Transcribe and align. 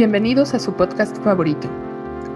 Bienvenidos 0.00 0.54
a 0.54 0.58
su 0.58 0.72
podcast 0.72 1.14
favorito, 1.18 1.68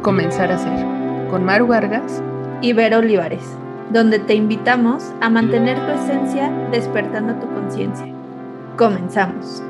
Comenzar 0.02 0.52
a 0.52 0.58
Ser, 0.58 1.30
con 1.30 1.44
Maru 1.44 1.68
Vargas 1.68 2.22
y 2.60 2.74
Vero 2.74 2.98
Olivares, 2.98 3.42
donde 3.90 4.18
te 4.18 4.34
invitamos 4.34 5.02
a 5.22 5.30
mantener 5.30 5.78
tu 5.78 5.92
esencia 5.92 6.50
despertando 6.70 7.40
tu 7.40 7.50
conciencia. 7.54 8.04
Comenzamos. 8.76 9.62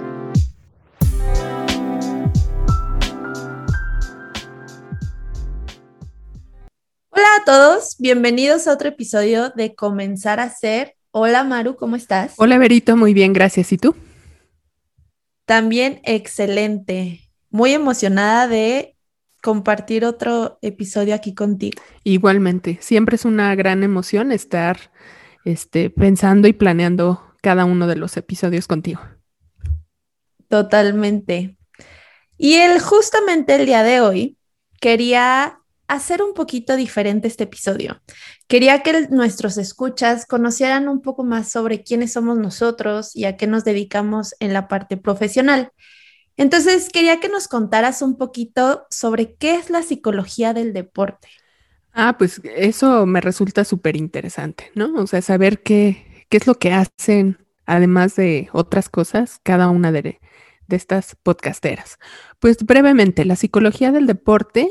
Hola 7.10 7.28
a 7.40 7.44
todos, 7.46 7.94
bienvenidos 8.00 8.66
a 8.66 8.72
otro 8.72 8.88
episodio 8.88 9.50
de 9.50 9.76
Comenzar 9.76 10.40
a 10.40 10.50
Ser. 10.50 10.96
Hola 11.12 11.44
Maru, 11.44 11.76
¿cómo 11.76 11.94
estás? 11.94 12.34
Hola 12.38 12.58
Verito, 12.58 12.96
muy 12.96 13.14
bien, 13.14 13.32
gracias. 13.32 13.70
¿Y 13.70 13.78
tú? 13.78 13.94
También 15.44 16.00
excelente. 16.02 17.23
Muy 17.54 17.72
emocionada 17.72 18.48
de 18.48 18.96
compartir 19.40 20.04
otro 20.04 20.58
episodio 20.60 21.14
aquí 21.14 21.36
contigo. 21.36 21.80
Igualmente, 22.02 22.78
siempre 22.80 23.14
es 23.14 23.24
una 23.24 23.54
gran 23.54 23.84
emoción 23.84 24.32
estar 24.32 24.90
este, 25.44 25.88
pensando 25.88 26.48
y 26.48 26.52
planeando 26.52 27.22
cada 27.42 27.64
uno 27.64 27.86
de 27.86 27.94
los 27.94 28.16
episodios 28.16 28.66
contigo. 28.66 29.02
Totalmente. 30.48 31.56
Y 32.36 32.54
el, 32.54 32.80
justamente 32.80 33.54
el 33.54 33.66
día 33.66 33.84
de 33.84 34.00
hoy 34.00 34.36
quería 34.80 35.60
hacer 35.86 36.22
un 36.22 36.34
poquito 36.34 36.74
diferente 36.74 37.28
este 37.28 37.44
episodio. 37.44 38.02
Quería 38.48 38.82
que 38.82 39.06
nuestros 39.10 39.58
escuchas 39.58 40.26
conocieran 40.26 40.88
un 40.88 41.02
poco 41.02 41.22
más 41.22 41.52
sobre 41.52 41.84
quiénes 41.84 42.14
somos 42.14 42.36
nosotros 42.36 43.14
y 43.14 43.26
a 43.26 43.36
qué 43.36 43.46
nos 43.46 43.62
dedicamos 43.62 44.34
en 44.40 44.52
la 44.52 44.66
parte 44.66 44.96
profesional. 44.96 45.70
Entonces, 46.36 46.88
quería 46.90 47.20
que 47.20 47.28
nos 47.28 47.48
contaras 47.48 48.02
un 48.02 48.16
poquito 48.16 48.86
sobre 48.90 49.36
qué 49.36 49.56
es 49.56 49.70
la 49.70 49.82
psicología 49.82 50.52
del 50.52 50.72
deporte. 50.72 51.28
Ah, 51.92 52.16
pues 52.18 52.40
eso 52.44 53.06
me 53.06 53.20
resulta 53.20 53.64
súper 53.64 53.96
interesante, 53.96 54.70
¿no? 54.74 54.92
O 54.94 55.06
sea, 55.06 55.22
saber 55.22 55.62
qué, 55.62 56.26
qué 56.28 56.38
es 56.38 56.46
lo 56.46 56.56
que 56.56 56.72
hacen, 56.72 57.38
además 57.66 58.16
de 58.16 58.48
otras 58.52 58.88
cosas, 58.88 59.40
cada 59.44 59.68
una 59.68 59.92
de, 59.92 60.20
de 60.66 60.76
estas 60.76 61.16
podcasteras. 61.22 61.98
Pues 62.40 62.58
brevemente, 62.64 63.24
la 63.24 63.36
psicología 63.36 63.92
del 63.92 64.06
deporte 64.06 64.70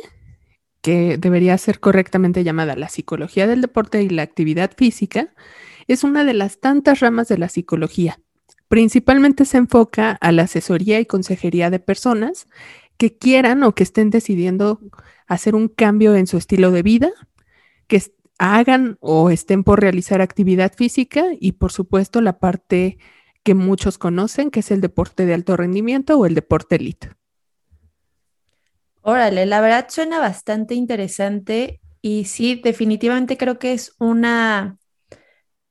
que 0.83 1.17
debería 1.17 1.58
ser 1.58 1.80
correctamente 1.80 2.44
llamada 2.44 2.75
la 2.75 2.89
psicología 2.89 3.48
del 3.48 3.61
deporte 3.61 4.03
y 4.03 4.09
la 4.09 4.22
actividad 4.22 4.72
física, 4.77 5.33
es 5.88 6.03
una 6.03 6.25
de 6.25 6.33
las 6.33 6.59
tantas 6.59 7.00
ramas 7.00 7.30
de 7.30 7.38
la 7.38 7.48
psicología. 7.48 8.20
Principalmente 8.73 9.45
se 9.45 9.57
enfoca 9.57 10.17
a 10.19 10.31
la 10.31 10.41
asesoría 10.41 10.99
y 10.99 11.05
consejería 11.05 11.69
de 11.69 11.77
personas 11.77 12.47
que 12.97 13.15
quieran 13.15 13.61
o 13.61 13.75
que 13.75 13.83
estén 13.83 14.09
decidiendo 14.09 14.80
hacer 15.27 15.53
un 15.53 15.67
cambio 15.67 16.15
en 16.15 16.25
su 16.25 16.38
estilo 16.38 16.71
de 16.71 16.81
vida, 16.81 17.11
que 17.85 18.02
hagan 18.39 18.97
o 18.99 19.30
estén 19.30 19.63
por 19.63 19.80
realizar 19.80 20.21
actividad 20.21 20.73
física 20.73 21.25
y 21.39 21.52
por 21.52 21.71
supuesto 21.71 22.19
la 22.19 22.39
parte 22.39 22.97
que 23.43 23.53
muchos 23.53 23.99
conocen, 23.99 24.49
que 24.49 24.61
es 24.61 24.71
el 24.71 24.81
deporte 24.81 25.27
de 25.27 25.35
alto 25.35 25.55
rendimiento 25.55 26.17
o 26.17 26.25
el 26.25 26.33
deporte 26.33 26.77
elite. 26.77 27.11
Órale, 29.03 29.45
la 29.45 29.61
verdad 29.61 29.85
suena 29.87 30.17
bastante 30.17 30.73
interesante 30.73 31.80
y 32.02 32.25
sí, 32.25 32.59
definitivamente 32.63 33.37
creo 33.37 33.59
que 33.59 33.73
es 33.73 33.93
una 33.99 34.80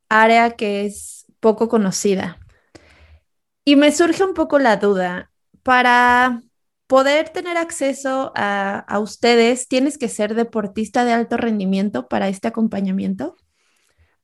área 0.09 0.53
que 0.53 0.87
es 0.87 1.27
poco 1.41 1.69
conocida. 1.69 2.39
Y 3.65 3.77
me 3.77 3.93
surge 3.93 4.25
un 4.25 4.35
poco 4.35 4.59
la 4.59 4.77
duda, 4.77 5.33
para 5.63 6.43
poder 6.87 7.31
tener 7.31 7.57
acceso 7.57 8.33
a, 8.35 8.99
ustedes, 8.99 9.69
¿tienes 9.69 9.97
que 9.97 10.09
ser 10.09 10.35
deportista 10.35 11.05
de 11.05 11.13
alto 11.13 11.37
rendimiento 11.37 12.09
para 12.09 12.29
este 12.29 12.49
acompañamiento? 12.49 13.37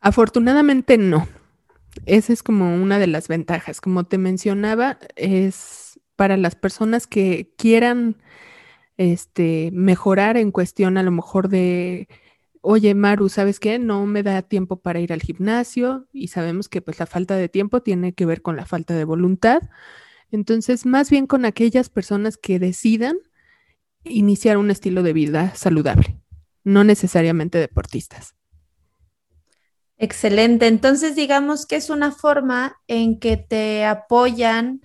Afortunadamente 0.01 0.99
no. 0.99 1.27
Esa 2.05 2.33
es 2.33 2.43
como 2.43 2.75
una 2.75 2.99
de 2.99 3.07
las 3.07 3.29
ventajas. 3.29 3.81
Como 3.81 4.05
te 4.05 4.19
mencionaba, 4.19 4.99
es 5.17 5.99
para 6.15 6.37
las 6.37 6.57
personas 6.57 7.07
que 7.07 7.55
quieran 7.57 8.17
este, 8.97 9.71
mejorar 9.73 10.37
en 10.37 10.53
cuestión 10.53 10.99
a 10.99 11.03
lo 11.03 11.11
mejor 11.11 11.49
de, 11.49 12.09
oye, 12.71 12.95
Maru, 12.95 13.31
¿sabes 13.31 13.61
qué? 13.61 13.79
No 13.79 14.05
me 14.05 14.23
da 14.23 14.43
tiempo 14.43 14.79
para 14.81 15.01
ir 15.01 15.15
al 15.15 15.23
gimnasio 15.23 16.07
y 16.13 16.29
sabemos 16.29 16.69
que 16.69 16.83
pues 16.83 16.99
la 16.99 17.07
falta 17.07 17.35
de 17.35 17.49
tiempo 17.49 17.81
tiene 17.81 18.13
que 18.13 18.27
ver 18.27 18.43
con 18.43 18.57
la 18.57 18.67
falta 18.67 18.95
de 18.95 19.05
voluntad. 19.05 19.63
Entonces, 20.31 20.85
más 20.85 21.09
bien 21.09 21.27
con 21.27 21.47
aquellas 21.47 21.89
personas 21.89 22.37
que 22.37 22.59
decidan 22.59 23.17
iniciar 24.05 24.59
un 24.59 24.71
estilo 24.71 25.03
de 25.03 25.15
vida 25.15 25.55
saludable, 25.55 26.21
no 26.63 26.85
necesariamente 26.85 27.57
deportistas. 27.57 28.35
Excelente. 29.97 30.67
Entonces, 30.67 31.17
digamos 31.17 31.65
que 31.65 31.77
es 31.77 31.89
una 31.89 32.13
forma 32.13 32.77
en 32.87 33.19
que 33.19 33.39
te 33.39 33.87
apoyan 33.87 34.83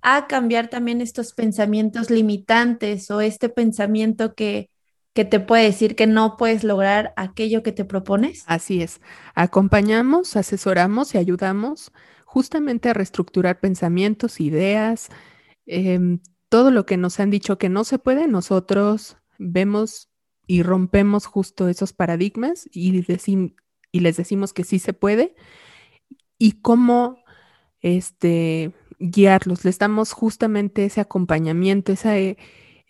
a 0.00 0.26
cambiar 0.26 0.68
también 0.68 1.02
estos 1.02 1.34
pensamientos 1.34 2.08
limitantes 2.08 3.10
o 3.10 3.20
este 3.20 3.50
pensamiento 3.50 4.34
que, 4.34 4.70
que 5.20 5.26
te 5.26 5.38
puede 5.38 5.64
decir 5.64 5.96
que 5.96 6.06
no 6.06 6.38
puedes 6.38 6.64
lograr 6.64 7.12
aquello 7.14 7.62
que 7.62 7.72
te 7.72 7.84
propones? 7.84 8.42
Así 8.46 8.80
es. 8.80 9.02
Acompañamos, 9.34 10.34
asesoramos 10.34 11.14
y 11.14 11.18
ayudamos 11.18 11.92
justamente 12.24 12.88
a 12.88 12.94
reestructurar 12.94 13.60
pensamientos, 13.60 14.40
ideas, 14.40 15.10
em, 15.66 16.20
todo 16.48 16.70
lo 16.70 16.86
que 16.86 16.96
nos 16.96 17.20
han 17.20 17.28
dicho 17.28 17.58
que 17.58 17.68
no 17.68 17.84
se 17.84 17.98
puede, 17.98 18.28
nosotros 18.28 19.18
vemos 19.38 20.08
y 20.46 20.62
rompemos 20.62 21.26
justo 21.26 21.68
esos 21.68 21.92
paradigmas 21.92 22.66
y, 22.72 22.92
les 23.92 24.16
decimos 24.16 24.54
que 24.54 24.64
sí 24.64 24.78
se 24.78 24.94
puede 24.94 25.34
y 26.38 26.62
cómo 26.62 27.18
este, 27.82 28.72
guiarlos, 28.98 29.66
les 29.66 29.78
damos 29.78 30.12
justamente 30.12 30.86
ese 30.86 31.02
acompañamiento, 31.02 31.92
esa, 31.92 32.16
eh, 32.16 32.38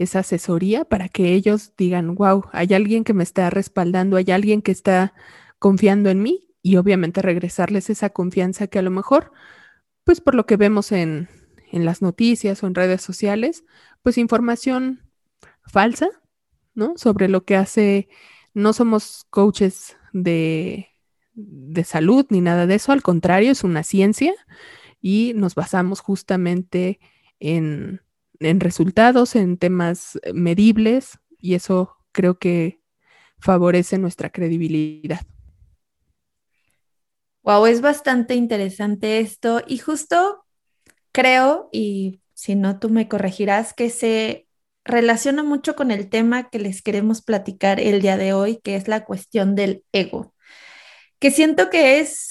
esa 0.00 0.20
asesoría 0.20 0.86
para 0.86 1.10
que 1.10 1.34
ellos 1.34 1.74
digan, 1.76 2.14
wow, 2.14 2.44
hay 2.52 2.72
alguien 2.72 3.04
que 3.04 3.12
me 3.12 3.22
está 3.22 3.50
respaldando, 3.50 4.16
hay 4.16 4.30
alguien 4.30 4.62
que 4.62 4.72
está 4.72 5.12
confiando 5.58 6.08
en 6.08 6.22
mí 6.22 6.48
y 6.62 6.76
obviamente 6.76 7.20
regresarles 7.20 7.90
esa 7.90 8.08
confianza 8.08 8.66
que 8.66 8.78
a 8.78 8.82
lo 8.82 8.90
mejor, 8.90 9.30
pues 10.04 10.22
por 10.22 10.34
lo 10.34 10.46
que 10.46 10.56
vemos 10.56 10.90
en, 10.90 11.28
en 11.70 11.84
las 11.84 12.00
noticias 12.00 12.62
o 12.62 12.66
en 12.66 12.74
redes 12.74 13.02
sociales, 13.02 13.64
pues 14.02 14.16
información 14.16 15.02
falsa, 15.66 16.08
¿no? 16.74 16.94
Sobre 16.96 17.28
lo 17.28 17.44
que 17.44 17.56
hace, 17.56 18.08
no 18.54 18.72
somos 18.72 19.26
coaches 19.28 19.98
de, 20.14 20.88
de 21.34 21.84
salud 21.84 22.24
ni 22.30 22.40
nada 22.40 22.66
de 22.66 22.76
eso, 22.76 22.92
al 22.92 23.02
contrario, 23.02 23.52
es 23.52 23.64
una 23.64 23.82
ciencia 23.82 24.32
y 25.02 25.32
nos 25.36 25.54
basamos 25.54 26.00
justamente 26.00 27.00
en, 27.38 28.00
resultados, 28.40 29.36
en 29.36 29.58
temas 29.58 30.18
medibles 30.32 31.18
y 31.38 31.54
eso 31.54 31.96
creo 32.12 32.38
que 32.38 32.80
favorece 33.38 33.98
nuestra 33.98 34.30
credibilidad. 34.30 35.20
Wow, 37.42 37.66
es 37.66 37.80
bastante 37.80 38.34
interesante 38.34 39.20
esto 39.20 39.62
y 39.66 39.78
justo 39.78 40.44
creo, 41.12 41.68
y 41.72 42.20
si 42.34 42.54
no 42.54 42.78
tú 42.78 42.90
me 42.90 43.08
corregirás, 43.08 43.72
que 43.72 43.90
se 43.90 44.46
relaciona 44.84 45.42
mucho 45.42 45.76
con 45.76 45.90
el 45.90 46.08
tema 46.08 46.50
que 46.50 46.58
les 46.58 46.82
queremos 46.82 47.22
platicar 47.22 47.80
el 47.80 48.02
día 48.02 48.16
de 48.16 48.32
hoy, 48.32 48.60
que 48.62 48.76
es 48.76 48.88
la 48.88 49.04
cuestión 49.04 49.54
del 49.54 49.84
ego, 49.92 50.34
que 51.18 51.30
siento 51.30 51.70
que 51.70 52.00
es 52.00 52.30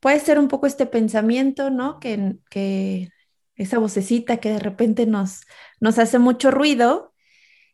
puede 0.00 0.20
ser 0.20 0.38
un 0.38 0.48
poco 0.48 0.66
este 0.66 0.86
pensamiento, 0.86 1.70
¿no? 1.70 1.98
Que, 1.98 2.36
que 2.48 3.10
esa 3.56 3.78
vocecita 3.78 4.36
que 4.38 4.50
de 4.50 4.58
repente 4.58 5.06
nos, 5.06 5.42
nos 5.80 5.98
hace 5.98 6.18
mucho 6.18 6.50
ruido. 6.50 7.12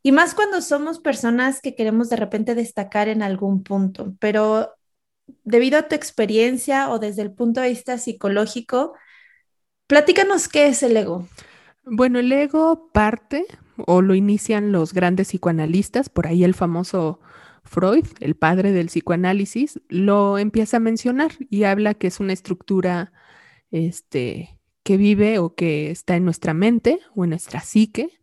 Y 0.02 0.12
más 0.12 0.34
cuando 0.34 0.60
somos 0.60 0.98
personas 0.98 1.60
que 1.60 1.74
queremos 1.74 2.08
de 2.08 2.16
repente 2.16 2.54
destacar 2.54 3.08
en 3.08 3.22
algún 3.22 3.62
punto, 3.62 4.14
pero 4.18 4.74
debido 5.44 5.78
a 5.78 5.88
tu 5.88 5.94
experiencia 5.94 6.90
o 6.90 6.98
desde 6.98 7.22
el 7.22 7.32
punto 7.32 7.60
de 7.60 7.68
vista 7.68 7.98
psicológico, 7.98 8.94
platícanos 9.86 10.48
qué 10.48 10.66
es 10.68 10.82
el 10.82 10.96
ego. 10.96 11.28
Bueno, 11.84 12.18
el 12.18 12.32
ego 12.32 12.90
parte 12.92 13.46
o 13.86 14.02
lo 14.02 14.14
inician 14.14 14.72
los 14.72 14.92
grandes 14.92 15.28
psicoanalistas, 15.28 16.08
por 16.08 16.26
ahí 16.26 16.44
el 16.44 16.54
famoso 16.54 17.20
Freud, 17.64 18.06
el 18.20 18.34
padre 18.34 18.72
del 18.72 18.86
psicoanálisis, 18.86 19.80
lo 19.88 20.38
empieza 20.38 20.78
a 20.78 20.80
mencionar 20.80 21.32
y 21.48 21.64
habla 21.64 21.94
que 21.94 22.08
es 22.08 22.20
una 22.20 22.32
estructura 22.32 23.12
este, 23.70 24.58
que 24.82 24.96
vive 24.96 25.38
o 25.38 25.54
que 25.54 25.90
está 25.90 26.16
en 26.16 26.24
nuestra 26.24 26.54
mente 26.54 27.00
o 27.14 27.24
en 27.24 27.30
nuestra 27.30 27.60
psique 27.60 28.20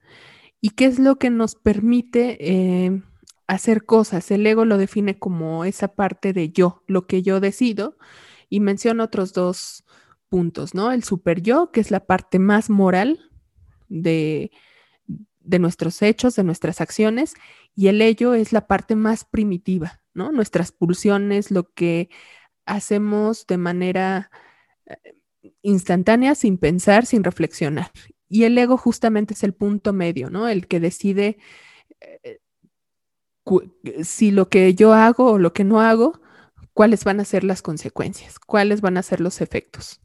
y 0.62 0.72
qué 0.72 0.86
es 0.86 1.00
lo 1.00 1.18
que 1.18 1.30
nos 1.30 1.56
permite 1.56 2.38
eh, 2.40 3.02
hacer 3.48 3.86
cosas. 3.86 4.30
El 4.32 4.46
ego 4.46 4.66
lo 4.66 4.78
define 4.78 5.18
como 5.18 5.66
esa 5.66 5.90
parte 5.90 6.34
de 6.34 6.50
yo, 6.50 6.84
lo 6.88 7.08
que 7.08 7.22
yo 7.22 7.40
decido 7.40 7.98
y 8.50 8.60
menciona 8.60 9.06
otros 9.06 9.34
dos 9.34 9.86
puntos, 10.28 10.74
¿no? 10.74 10.92
El 10.92 11.04
super 11.04 11.42
yo, 11.42 11.72
que 11.72 11.80
es 11.82 11.92
la 11.92 12.06
parte 12.06 12.40
más 12.40 12.70
moral 12.70 13.20
de 13.88 14.52
de 15.50 15.60
nuestros 15.60 16.02
hechos, 16.04 16.36
de 16.36 16.44
nuestras 16.44 16.80
acciones, 16.80 17.34
y 17.76 17.88
el 17.88 18.02
ello 18.02 18.36
es 18.36 18.54
la 18.54 18.68
parte 18.68 18.96
más 18.96 19.26
primitiva, 19.26 20.02
¿no? 20.14 20.32
Nuestras 20.32 20.72
pulsiones, 20.72 21.50
lo 21.50 21.72
que 21.74 22.10
hacemos 22.66 23.48
de 23.48 23.58
manera 23.58 24.32
eh, 24.86 25.16
instantánea, 25.62 26.36
sin 26.36 26.58
pensar, 26.58 27.06
sin 27.06 27.24
reflexionar. 27.24 27.92
Y 28.28 28.44
el 28.44 28.58
ego 28.58 28.78
justamente 28.78 29.34
es 29.34 29.44
el 29.44 29.54
punto 29.54 29.94
medio, 29.94 30.30
¿no? 30.30 30.48
El 30.48 30.68
que 30.68 30.80
decide 30.80 31.38
eh, 32.00 32.40
si 34.04 34.32
lo 34.32 34.50
que 34.50 34.74
yo 34.76 34.94
hago 34.94 35.32
o 35.32 35.38
lo 35.40 35.54
que 35.54 35.64
no 35.64 35.82
hago, 35.82 36.22
cuáles 36.74 37.04
van 37.04 37.20
a 37.20 37.26
ser 37.26 37.44
las 37.44 37.62
consecuencias, 37.62 38.40
cuáles 38.40 38.82
van 38.82 38.98
a 38.98 39.04
ser 39.04 39.20
los 39.22 39.42
efectos. 39.42 40.02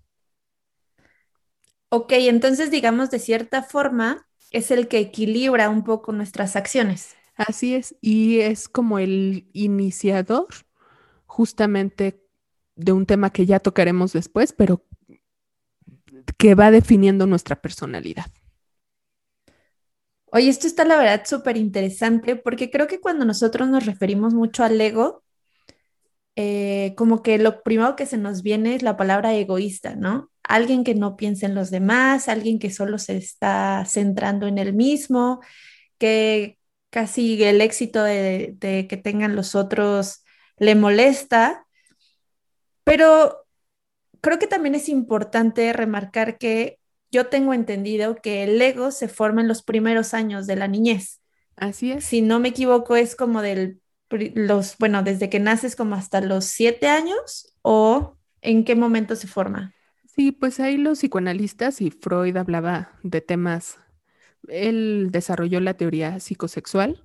Ok, 1.91 2.13
entonces 2.13 2.71
digamos 2.71 3.11
de 3.11 3.19
cierta 3.19 3.63
forma 3.63 4.27
es 4.51 4.71
el 4.71 4.89
que 4.89 4.99
equilibra 4.99 5.69
un 5.69 5.85
poco 5.85 6.13
nuestras 6.13 6.57
acciones. 6.57 7.15
Así 7.37 7.75
es, 7.75 7.97
y 8.01 8.41
es 8.41 8.69
como 8.69 8.99
el 8.99 9.49
iniciador 9.53 10.47
justamente 11.27 12.21
de 12.77 12.93
un 12.93 13.07
tema 13.07 13.31
que 13.31 13.47
ya 13.47 13.61
tocaremos 13.61 14.13
después, 14.13 14.53
pero 14.53 14.85
que 16.39 16.55
va 16.55 16.71
definiendo 16.71 17.27
nuestra 17.27 17.61
personalidad. 17.61 18.27
Oye, 20.27 20.49
esto 20.49 20.67
está 20.67 20.85
la 20.85 20.97
verdad 20.97 21.23
súper 21.25 21.57
interesante 21.57 22.35
porque 22.35 22.71
creo 22.71 22.89
que 22.89 23.01
cuando 23.01 23.25
nosotros 23.25 23.69
nos 23.69 23.87
referimos 23.87 24.35
mucho 24.35 24.65
al 24.65 24.81
ego, 24.81 25.23
eh, 26.37 26.95
como 26.97 27.23
que 27.23 27.39
lo 27.39 27.63
primero 27.63 27.95
que 27.95 28.07
se 28.07 28.19
nos 28.19 28.43
viene 28.43 28.75
es 28.75 28.83
la 28.83 28.97
palabra 28.97 29.33
egoísta, 29.35 29.95
¿no? 29.95 30.31
Alguien 30.43 30.83
que 30.83 30.95
no 30.97 31.17
piensa 31.17 31.47
en 31.47 31.55
los 31.55 31.71
demás, 31.71 32.29
alguien 32.29 32.59
que 32.59 32.71
solo 32.71 32.99
se 32.99 33.17
está 33.17 33.85
centrando 33.87 34.49
en 34.49 34.59
él 34.59 34.73
mismo, 34.75 35.41
que 35.99 36.59
casi 36.91 37.43
el 37.45 37.61
éxito 37.61 38.03
de, 38.03 38.55
de 38.59 38.89
que 38.89 38.97
tengan 38.97 39.37
los 39.37 39.55
otros 39.55 40.25
le 40.59 40.75
molesta, 40.75 41.67
pero 42.85 43.44
creo 44.25 44.39
que 44.39 44.47
también 44.47 44.75
es 44.75 44.89
importante 44.89 45.71
remarcar 45.75 46.39
que 46.39 46.79
yo 47.13 47.27
tengo 47.27 47.53
entendido 47.53 48.17
que 48.17 48.43
el 48.43 48.61
ego 48.61 48.91
se 48.91 49.07
forma 49.07 49.43
en 49.43 49.49
los 49.49 49.63
primeros 49.63 50.15
años 50.15 50.47
de 50.47 50.57
la 50.57 50.67
niñez. 50.67 51.21
Así 51.57 51.93
es. 51.93 52.05
Si 52.05 52.23
no 52.23 52.41
me 52.41 52.49
equivoco, 52.49 52.97
es 52.97 53.17
como 53.17 53.43
del 53.43 53.81
los, 54.35 54.79
bueno, 54.79 55.03
desde 55.03 55.29
que 55.29 55.41
naces 55.41 55.77
como 55.77 55.95
hasta 55.95 56.21
los 56.21 56.47
siete 56.47 56.89
años 56.89 57.55
o 57.63 58.17
en 58.41 58.65
qué 58.65 58.75
momento 58.77 59.15
se 59.15 59.27
forma? 59.27 59.75
Sí, 60.15 60.33
pues 60.33 60.59
ahí 60.59 60.79
los 60.79 60.99
psicoanalistas 60.99 61.81
y 61.81 61.91
Freud 61.91 62.37
hablaba 62.37 62.93
de 63.03 63.21
temas, 63.21 63.79
él 64.49 65.09
desarrolló 65.11 65.61
la 65.61 65.75
teoría 65.75 66.21
psicosexual, 66.21 67.03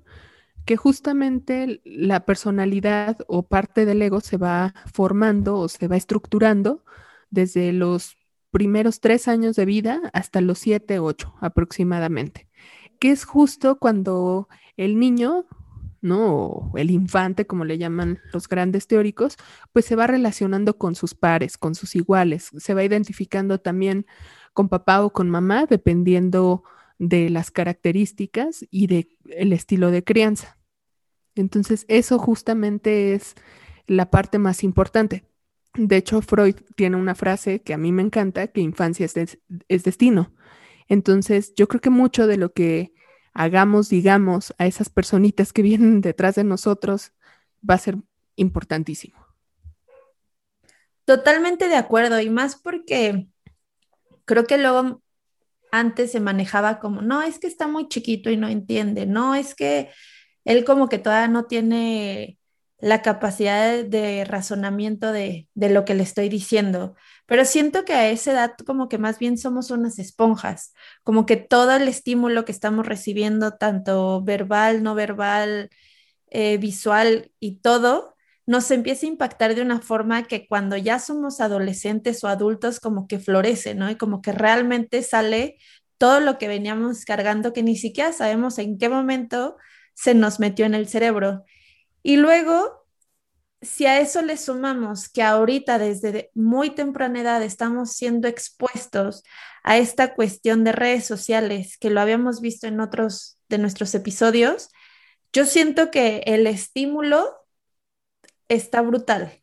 que 0.66 0.78
justamente 0.78 1.82
la 1.84 2.26
personalidad 2.26 3.18
o 3.28 3.44
parte 3.44 3.86
del 3.86 4.02
ego 4.02 4.22
se 4.22 4.38
va 4.38 4.74
formando 4.94 5.58
o 5.58 5.68
se 5.68 5.88
va 5.88 5.98
estructurando 5.98 6.86
desde 7.30 7.74
los 7.74 8.18
primeros 8.52 9.00
tres 9.00 9.28
años 9.28 9.56
de 9.56 9.66
vida 9.66 10.02
hasta 10.14 10.42
los 10.42 10.60
siete, 10.60 11.00
ocho 11.00 11.36
aproximadamente, 11.40 12.48
que 13.00 13.12
es 13.12 13.24
justo 13.24 13.78
cuando 13.78 14.48
el 14.78 15.00
niño 15.00 15.46
¿no? 16.02 16.72
el 16.76 16.92
infante, 16.92 17.46
como 17.46 17.66
le 17.66 17.78
llaman 17.78 18.20
los 18.32 18.48
grandes 18.48 18.88
teóricos, 18.88 19.36
pues 19.74 19.86
se 19.86 19.96
va 19.96 20.08
relacionando 20.08 20.78
con 20.78 20.96
sus 20.96 21.14
pares, 21.14 21.58
con 21.58 21.76
sus 21.76 21.96
iguales, 21.96 22.52
se 22.58 22.74
va 22.74 22.84
identificando 22.84 23.60
también 23.60 24.06
con 24.54 24.70
papá 24.70 25.04
o 25.04 25.12
con 25.12 25.30
mamá, 25.30 25.66
dependiendo 25.66 26.64
de 26.98 27.30
las 27.30 27.52
características 27.52 28.66
y 28.70 28.88
del 28.88 29.10
el 29.30 29.54
estilo 29.54 29.92
de 29.92 30.04
crianza. 30.04 30.58
Entonces, 31.36 31.86
eso 31.88 32.20
justamente 32.20 33.14
es 33.14 33.36
la 33.88 34.10
parte 34.10 34.40
más 34.40 34.64
importante. 34.64 35.29
De 35.88 35.96
hecho, 35.96 36.22
Freud 36.22 36.56
tiene 36.76 36.98
una 36.98 37.16
frase 37.16 37.62
que 37.62 37.74
a 37.74 37.78
mí 37.78 37.94
me 37.94 38.02
encanta, 38.02 38.48
que 38.48 38.60
infancia 38.60 39.06
es 39.06 39.84
destino. 39.84 40.34
Entonces, 40.90 41.54
yo 41.56 41.70
creo 41.70 41.80
que 41.80 41.90
mucho 41.90 42.28
de 42.28 42.36
lo 42.36 42.52
que 42.52 42.92
hagamos, 43.34 43.88
digamos, 43.88 44.54
a 44.58 44.66
esas 44.66 44.90
personitas 44.90 45.54
que 45.54 45.62
vienen 45.62 46.02
detrás 46.02 46.36
de 46.36 46.44
nosotros, 46.44 47.14
va 47.68 47.76
a 47.76 47.80
ser 47.80 47.98
importantísimo. 48.36 49.26
Totalmente 51.06 51.70
de 51.70 51.78
acuerdo, 51.78 52.20
y 52.20 52.30
más 52.30 52.56
porque 52.56 53.28
creo 54.26 54.46
que 54.46 54.58
luego 54.58 55.02
antes 55.72 56.12
se 56.12 56.20
manejaba 56.20 56.80
como, 56.80 57.02
no, 57.02 57.22
es 57.22 57.40
que 57.40 57.48
está 57.48 57.68
muy 57.68 57.88
chiquito 57.88 58.30
y 58.30 58.38
no 58.38 58.50
entiende, 58.50 59.06
no, 59.06 59.34
es 59.34 59.56
que 59.56 59.90
él 60.44 60.66
como 60.66 60.90
que 60.90 61.00
todavía 61.00 61.28
no 61.28 61.46
tiene 61.46 62.39
la 62.82 63.02
capacidad 63.02 63.84
de 63.84 64.24
razonamiento 64.26 65.12
de, 65.12 65.48
de, 65.54 65.70
lo 65.70 65.86
que 65.86 65.96
le 65.96 66.04
estoy 66.04 66.30
diciendo, 66.30 66.96
pero 67.26 67.46
siento 67.46 67.84
que 67.86 67.94
a 67.94 68.10
esa 68.10 68.32
edad 68.32 68.54
como 68.66 68.88
que 68.88 68.98
más 68.98 69.20
bien 69.20 69.38
somos 69.38 69.70
unas 69.72 70.00
esponjas, 70.00 70.74
como 71.04 71.26
que 71.26 71.38
todo 71.38 71.76
el 71.76 71.88
estímulo 71.88 72.46
que 72.46 72.52
estamos 72.52 72.86
recibiendo, 72.88 73.58
tanto 73.58 74.24
verbal, 74.24 74.82
no 74.84 74.96
verbal, 74.96 75.70
eh, 76.32 76.58
visual 76.58 77.32
y 77.40 77.58
todo, 77.58 78.16
nos 78.46 78.72
empieza 78.72 79.06
a 79.06 79.10
impactar 79.10 79.54
de 79.54 79.62
una 79.62 79.80
forma 79.80 80.24
que 80.24 80.48
cuando 80.48 80.76
ya 80.76 80.98
somos 81.00 81.40
adolescentes 81.40 82.24
o 82.24 82.28
adultos 82.28 82.80
como 82.80 83.08
que 83.08 83.20
florece, 83.20 83.76
¿no? 83.76 83.92
Y 83.92 83.96
como 83.96 84.24
que 84.24 84.32
realmente 84.32 85.04
sale 85.04 85.58
todo 86.00 86.20
lo 86.20 86.40
que 86.40 86.48
veníamos 86.48 87.06
cargando 87.06 87.54
que 87.54 87.62
ni 87.62 87.76
siquiera 87.76 88.12
sabemos 88.14 88.58
en 88.58 88.80
qué 88.80 88.90
momento 88.90 89.58
se 89.94 90.16
nos 90.16 90.40
metió 90.40 90.66
en 90.66 90.74
el 90.74 90.88
cerebro. 90.88 91.46
Y 92.04 92.18
luego, 92.18 92.86
si 93.62 93.86
a 93.86 94.00
eso 94.00 94.22
le 94.22 94.38
sumamos 94.38 95.10
que 95.10 95.22
ahorita 95.24 95.80
desde 95.80 96.32
muy 96.34 96.70
temprana 96.72 97.22
edad 97.22 97.44
estamos 97.44 97.94
siendo 97.94 98.28
expuestos 98.28 99.24
a 99.64 99.78
esta 99.78 100.16
cuestión 100.16 100.64
de 100.64 100.72
redes 100.72 101.06
sociales, 101.06 101.78
que 101.78 101.90
lo 101.90 102.02
habíamos 102.02 102.42
visto 102.42 102.68
en 102.68 102.80
otros 102.80 103.40
de 103.50 103.58
nuestros 103.58 103.94
episodios, 103.96 104.70
yo 105.34 105.46
siento 105.46 105.92
que 105.92 106.24
el 106.26 106.48
estímulo 106.48 107.36
está 108.48 108.82
brutal. 108.82 109.42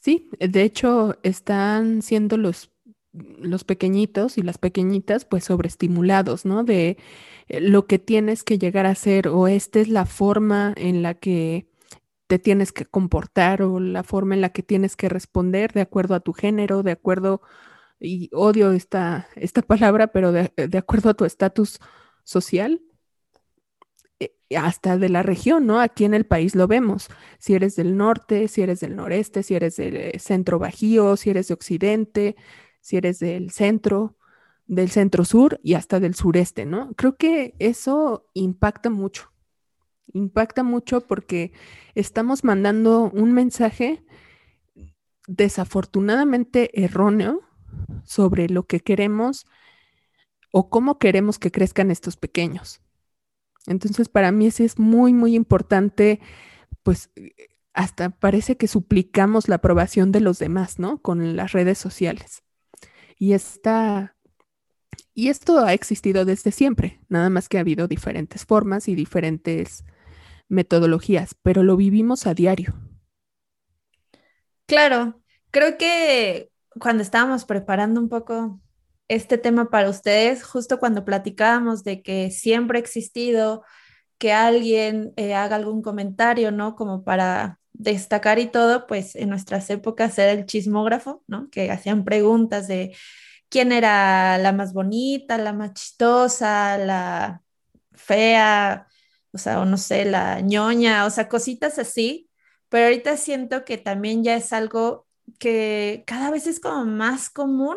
Sí, 0.00 0.28
de 0.38 0.62
hecho 0.62 1.18
están 1.22 2.02
siendo 2.02 2.36
los, 2.36 2.70
los 3.12 3.64
pequeñitos 3.64 4.38
y 4.38 4.42
las 4.42 4.58
pequeñitas 4.58 5.24
pues 5.24 5.44
sobreestimulados, 5.44 6.44
¿no? 6.44 6.64
De 6.64 6.98
eh, 7.48 7.60
lo 7.60 7.86
que 7.86 7.98
tienes 7.98 8.44
que 8.44 8.58
llegar 8.58 8.86
a 8.86 8.94
ser 8.94 9.28
o 9.28 9.48
esta 9.48 9.80
es 9.80 9.88
la 9.88 10.06
forma 10.06 10.74
en 10.76 11.02
la 11.02 11.14
que 11.14 11.68
te 12.28 12.38
tienes 12.38 12.72
que 12.72 12.84
comportar 12.84 13.62
o 13.62 13.80
la 13.80 14.04
forma 14.04 14.34
en 14.34 14.42
la 14.42 14.50
que 14.50 14.62
tienes 14.62 14.96
que 14.96 15.08
responder 15.08 15.72
de 15.72 15.80
acuerdo 15.80 16.14
a 16.14 16.20
tu 16.20 16.32
género, 16.34 16.82
de 16.82 16.92
acuerdo, 16.92 17.42
y 18.00 18.30
odio 18.32 18.72
esta, 18.72 19.28
esta 19.36 19.62
palabra, 19.62 20.08
pero 20.08 20.32
de, 20.32 20.52
acuerdo 20.78 21.10
a 21.10 21.14
tu 21.14 21.24
estatus 21.24 21.80
social, 22.24 22.82
eh, 24.20 24.32
hasta 24.56 24.98
de 24.98 25.08
la 25.08 25.22
región, 25.22 25.66
¿no? 25.66 25.80
Aquí 25.80 26.04
en 26.04 26.14
el 26.14 26.26
país 26.26 26.54
lo 26.54 26.66
vemos. 26.68 27.08
Si 27.38 27.54
eres 27.54 27.76
del 27.76 27.96
norte, 27.96 28.48
si 28.48 28.62
eres 28.62 28.80
del 28.80 28.96
noreste, 28.96 29.42
si 29.42 29.54
eres 29.54 29.76
del 29.76 29.96
eh, 29.96 30.18
centro 30.18 30.58
bajío, 30.58 31.16
si 31.16 31.30
eres 31.30 31.48
de 31.48 31.54
occidente, 31.54 32.36
si 32.80 32.96
eres 32.96 33.18
del 33.18 33.50
centro, 33.50 34.16
del 34.66 34.90
centro 34.90 35.24
sur 35.24 35.60
y 35.62 35.74
hasta 35.74 36.00
del 36.00 36.14
sureste, 36.14 36.66
¿no? 36.66 36.92
Creo 36.94 37.16
que 37.16 37.54
eso 37.58 38.26
impacta 38.34 38.90
mucho. 38.90 39.32
Impacta 40.12 40.62
mucho 40.62 41.00
porque 41.00 41.52
estamos 41.94 42.44
mandando 42.44 43.10
un 43.12 43.32
mensaje 43.32 44.04
desafortunadamente 45.26 46.82
erróneo 46.82 47.42
sobre 48.04 48.48
lo 48.48 48.66
que 48.66 48.80
queremos 48.80 49.46
o 50.50 50.70
cómo 50.70 50.98
queremos 50.98 51.38
que 51.38 51.50
crezcan 51.50 51.90
estos 51.90 52.16
pequeños. 52.16 52.80
Entonces, 53.66 54.08
para 54.08 54.32
mí 54.32 54.50
sí 54.50 54.64
es 54.64 54.78
muy, 54.78 55.12
muy 55.12 55.34
importante, 55.34 56.20
pues 56.82 57.10
hasta 57.74 58.10
parece 58.10 58.56
que 58.56 58.66
suplicamos 58.66 59.48
la 59.48 59.56
aprobación 59.56 60.10
de 60.10 60.20
los 60.20 60.38
demás, 60.38 60.78
¿no? 60.78 61.02
Con 61.02 61.36
las 61.36 61.52
redes 61.52 61.78
sociales. 61.78 62.42
Y 63.18 63.32
esta 63.32 64.14
y 65.18 65.30
esto 65.30 65.64
ha 65.64 65.72
existido 65.72 66.24
desde 66.24 66.52
siempre, 66.52 67.00
nada 67.08 67.28
más 67.28 67.48
que 67.48 67.56
ha 67.58 67.62
habido 67.62 67.88
diferentes 67.88 68.44
formas 68.44 68.86
y 68.86 68.94
diferentes 68.94 69.84
metodologías, 70.48 71.34
pero 71.42 71.64
lo 71.64 71.76
vivimos 71.76 72.26
a 72.28 72.34
diario. 72.34 72.74
Claro, 74.66 75.20
creo 75.50 75.76
que 75.76 76.50
cuando 76.78 77.02
estábamos 77.02 77.44
preparando 77.44 78.00
un 78.00 78.08
poco 78.08 78.60
este 79.08 79.38
tema 79.38 79.70
para 79.70 79.90
ustedes, 79.90 80.44
justo 80.44 80.78
cuando 80.78 81.04
platicábamos 81.04 81.82
de 81.82 82.02
que 82.02 82.30
siempre 82.30 82.78
ha 82.78 82.80
existido 82.80 83.64
que 84.18 84.32
alguien 84.32 85.12
eh, 85.16 85.34
haga 85.34 85.56
algún 85.56 85.82
comentario, 85.82 86.52
¿no? 86.52 86.76
Como 86.76 87.02
para 87.02 87.58
destacar 87.78 88.38
y 88.38 88.48
todo, 88.48 88.86
pues 88.86 89.16
en 89.16 89.30
nuestras 89.30 89.70
épocas 89.70 90.18
era 90.18 90.32
el 90.32 90.46
chismógrafo, 90.46 91.22
¿no? 91.26 91.48
Que 91.50 91.70
hacían 91.70 92.04
preguntas 92.04 92.68
de 92.68 92.94
quién 93.48 93.72
era 93.72 94.36
la 94.38 94.52
más 94.52 94.72
bonita, 94.74 95.38
la 95.38 95.52
más 95.52 95.74
chistosa, 95.74 96.76
la 96.78 97.42
fea, 97.92 98.88
o 99.32 99.38
sea, 99.38 99.60
o 99.60 99.64
no 99.64 99.76
sé, 99.78 100.04
la 100.04 100.40
ñoña, 100.40 101.06
o 101.06 101.10
sea, 101.10 101.28
cositas 101.28 101.78
así, 101.78 102.28
pero 102.68 102.86
ahorita 102.86 103.16
siento 103.16 103.64
que 103.64 103.78
también 103.78 104.24
ya 104.24 104.36
es 104.36 104.52
algo 104.52 105.06
que 105.38 106.04
cada 106.06 106.30
vez 106.30 106.46
es 106.46 106.60
como 106.60 106.84
más 106.84 107.30
común 107.30 107.76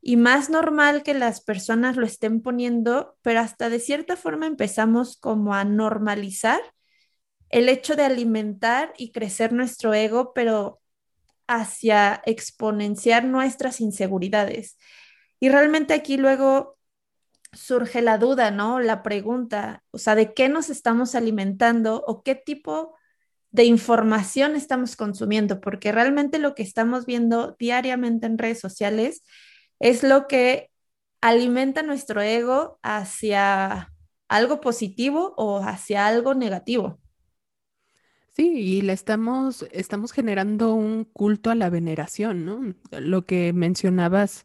y 0.00 0.16
más 0.16 0.50
normal 0.50 1.02
que 1.02 1.14
las 1.14 1.40
personas 1.40 1.96
lo 1.96 2.06
estén 2.06 2.40
poniendo, 2.42 3.16
pero 3.22 3.40
hasta 3.40 3.68
de 3.70 3.80
cierta 3.80 4.16
forma 4.16 4.46
empezamos 4.46 5.16
como 5.18 5.54
a 5.54 5.64
normalizar 5.64 6.60
el 7.50 7.68
hecho 7.68 7.96
de 7.96 8.04
alimentar 8.04 8.92
y 8.96 9.12
crecer 9.12 9.52
nuestro 9.52 9.94
ego, 9.94 10.32
pero 10.34 10.80
hacia 11.46 12.22
exponenciar 12.26 13.24
nuestras 13.24 13.80
inseguridades. 13.80 14.76
Y 15.40 15.48
realmente 15.48 15.94
aquí 15.94 16.16
luego 16.16 16.76
surge 17.52 18.02
la 18.02 18.18
duda, 18.18 18.50
¿no? 18.50 18.80
La 18.80 19.02
pregunta, 19.02 19.82
o 19.90 19.98
sea, 19.98 20.14
¿de 20.14 20.34
qué 20.34 20.48
nos 20.48 20.70
estamos 20.70 21.14
alimentando 21.14 22.04
o 22.06 22.22
qué 22.22 22.34
tipo 22.34 22.94
de 23.50 23.64
información 23.64 24.56
estamos 24.56 24.96
consumiendo? 24.96 25.60
Porque 25.60 25.92
realmente 25.92 26.38
lo 26.38 26.54
que 26.54 26.62
estamos 26.62 27.06
viendo 27.06 27.56
diariamente 27.58 28.26
en 28.26 28.38
redes 28.38 28.60
sociales 28.60 29.22
es 29.78 30.02
lo 30.02 30.26
que 30.26 30.70
alimenta 31.20 31.82
nuestro 31.82 32.20
ego 32.20 32.78
hacia 32.82 33.92
algo 34.28 34.60
positivo 34.60 35.34
o 35.36 35.60
hacia 35.60 36.06
algo 36.06 36.34
negativo. 36.34 36.98
Sí, 38.36 38.50
y 38.50 38.82
le 38.82 38.92
estamos, 38.92 39.66
estamos 39.72 40.12
generando 40.12 40.74
un 40.74 41.04
culto 41.04 41.50
a 41.50 41.54
la 41.54 41.70
veneración, 41.70 42.44
¿no? 42.44 42.74
Lo 42.90 43.24
que 43.24 43.54
mencionabas 43.54 44.44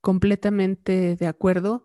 completamente 0.00 1.16
de 1.16 1.26
acuerdo. 1.26 1.84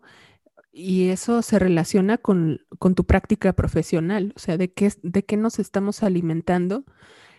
Y 0.72 1.08
eso 1.08 1.42
se 1.42 1.58
relaciona 1.58 2.18
con, 2.18 2.60
con 2.78 2.94
tu 2.94 3.04
práctica 3.06 3.54
profesional, 3.54 4.32
o 4.36 4.38
sea, 4.38 4.56
de 4.56 4.72
qué, 4.72 4.92
de 5.02 5.24
qué 5.24 5.36
nos 5.36 5.58
estamos 5.58 6.04
alimentando. 6.04 6.84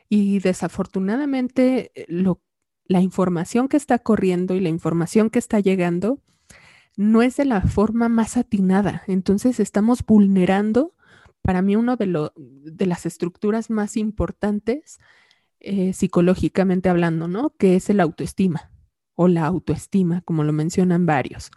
Y 0.10 0.40
desafortunadamente, 0.40 1.92
eh, 1.96 2.06
lo, 2.10 2.42
la 2.88 3.02
información 3.02 3.70
que 3.70 3.78
está 3.78 4.00
corriendo 4.00 4.54
y 4.56 4.60
la 4.60 4.70
información 4.70 5.30
que 5.30 5.40
está 5.40 5.62
llegando 5.62 6.22
no 6.98 7.22
es 7.22 7.38
de 7.38 7.46
la 7.46 7.62
forma 7.62 8.10
más 8.10 8.36
atinada. 8.36 9.04
Entonces 9.08 9.62
estamos 9.62 10.06
vulnerando 10.06 10.94
para 11.50 11.64
mí 11.64 11.76
uno 11.76 11.96
de, 11.96 12.30
de 12.36 12.86
las 12.86 13.08
estructuras 13.08 13.72
más 13.72 13.98
importantes 13.98 15.00
eh, 15.60 15.94
psicológicamente 15.94 16.90
hablando, 16.90 17.28
¿no? 17.28 17.56
Que 17.58 17.76
es 17.76 17.90
el 17.90 18.02
autoestima 18.02 18.72
o 19.16 19.28
la 19.28 19.48
autoestima, 19.48 20.22
como 20.22 20.44
lo 20.44 20.54
mencionan 20.54 21.08
varios. 21.08 21.50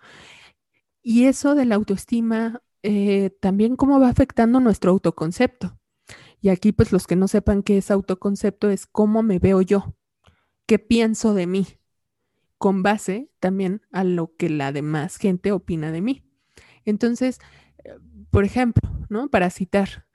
Y 1.03 1.27
eso 1.27 1.55
de 1.55 1.67
la 1.67 1.75
autoestima 1.75 2.63
eh, 2.83 3.37
también 3.43 3.77
cómo 3.77 4.01
va 4.01 4.09
afectando 4.09 4.61
nuestro 4.61 4.93
autoconcepto. 4.93 5.79
Y 6.41 6.49
aquí, 6.49 6.73
pues 6.73 6.91
los 6.91 7.07
que 7.07 7.15
no 7.15 7.29
sepan 7.29 7.63
qué 7.63 7.77
es 7.77 7.91
autoconcepto 7.91 8.71
es 8.71 8.87
cómo 8.87 9.23
me 9.23 9.41
veo 9.41 9.61
yo, 9.61 9.95
qué 10.65 10.79
pienso 10.79 11.35
de 11.35 11.47
mí, 11.47 11.67
con 12.57 12.83
base 12.83 13.31
también 13.41 13.83
a 13.93 14.05
lo 14.05 14.35
que 14.39 14.49
la 14.49 14.73
demás 14.73 15.19
gente 15.19 15.53
opina 15.53 15.93
de 15.93 16.01
mí. 16.01 16.25
Entonces, 16.87 17.41
por 18.31 18.45
ejemplo, 18.45 18.82
Para 19.31 19.51
citar, 19.51 20.07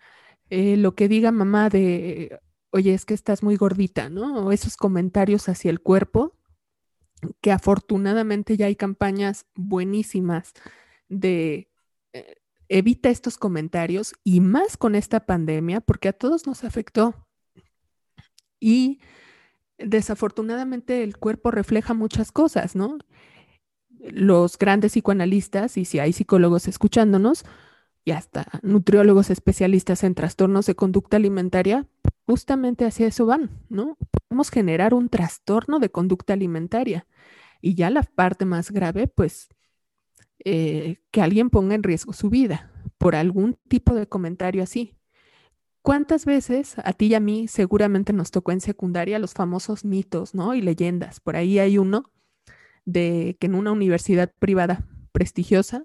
eh, 0.50 0.78
lo 0.78 0.96
que 0.96 1.08
diga 1.08 1.32
mamá 1.32 1.70
de, 1.70 2.40
oye, 2.72 2.94
es 2.94 3.06
que 3.06 3.14
estás 3.14 3.44
muy 3.44 3.56
gordita, 3.56 4.10
¿no? 4.10 4.46
O 4.46 4.52
esos 4.52 4.78
comentarios 4.78 5.50
hacia 5.50 5.72
el 5.72 5.82
cuerpo, 5.82 6.36
que 7.42 7.52
afortunadamente 7.52 8.58
ya 8.58 8.68
hay 8.68 8.76
campañas 8.76 9.46
buenísimas 9.56 10.54
de 11.10 11.70
eh, 12.14 12.36
evita 12.70 13.10
estos 13.10 13.38
comentarios 13.38 14.14
y 14.24 14.42
más 14.42 14.78
con 14.78 14.96
esta 14.96 15.26
pandemia, 15.26 15.82
porque 15.82 16.10
a 16.10 16.14
todos 16.14 16.48
nos 16.48 16.64
afectó. 16.64 17.28
Y 18.60 19.00
desafortunadamente 19.78 21.04
el 21.04 21.18
cuerpo 21.18 21.52
refleja 21.52 21.94
muchas 21.94 22.32
cosas, 22.32 22.76
¿no? 22.76 22.98
Los 24.00 24.58
grandes 24.58 24.94
psicoanalistas, 24.94 25.78
y 25.78 25.86
si 25.86 26.00
hay 26.00 26.14
psicólogos 26.14 26.68
escuchándonos, 26.68 27.46
y 28.08 28.12
hasta 28.12 28.48
nutriólogos 28.62 29.30
especialistas 29.30 30.06
en 30.06 30.16
trastornos 30.16 30.66
de 30.66 30.76
conducta 30.76 31.18
alimentaria, 31.18 31.88
justamente 32.26 32.86
hacia 32.86 33.06
eso 33.06 33.26
van, 33.26 33.50
¿no? 33.68 33.98
Podemos 34.30 34.50
generar 34.50 34.94
un 34.94 35.10
trastorno 35.10 35.80
de 35.80 35.90
conducta 35.90 36.32
alimentaria. 36.32 37.06
Y 37.60 37.76
ya 37.76 37.90
la 37.90 38.04
parte 38.04 38.46
más 38.46 38.72
grave, 38.72 39.10
pues, 39.10 39.50
eh, 40.46 41.02
que 41.12 41.22
alguien 41.22 41.50
ponga 41.50 41.76
en 41.76 41.84
riesgo 41.84 42.14
su 42.14 42.30
vida 42.30 42.72
por 42.98 43.14
algún 43.14 43.58
tipo 43.68 43.94
de 43.94 44.08
comentario 44.08 44.64
así. 44.64 44.96
¿Cuántas 45.82 46.24
veces 46.24 46.76
a 46.86 46.94
ti 46.94 47.08
y 47.08 47.14
a 47.16 47.20
mí 47.20 47.50
seguramente 47.50 48.14
nos 48.14 48.32
tocó 48.32 48.54
en 48.54 48.62
secundaria 48.62 49.20
los 49.20 49.34
famosos 49.34 49.84
mitos, 49.84 50.34
¿no? 50.34 50.56
Y 50.56 50.62
leyendas. 50.62 51.20
Por 51.20 51.36
ahí 51.36 51.60
hay 51.60 51.78
uno 51.78 52.06
de 52.86 53.36
que 53.38 53.48
en 53.48 53.56
una 53.56 53.74
universidad 53.74 54.32
privada 54.40 54.88
prestigiosa 55.12 55.84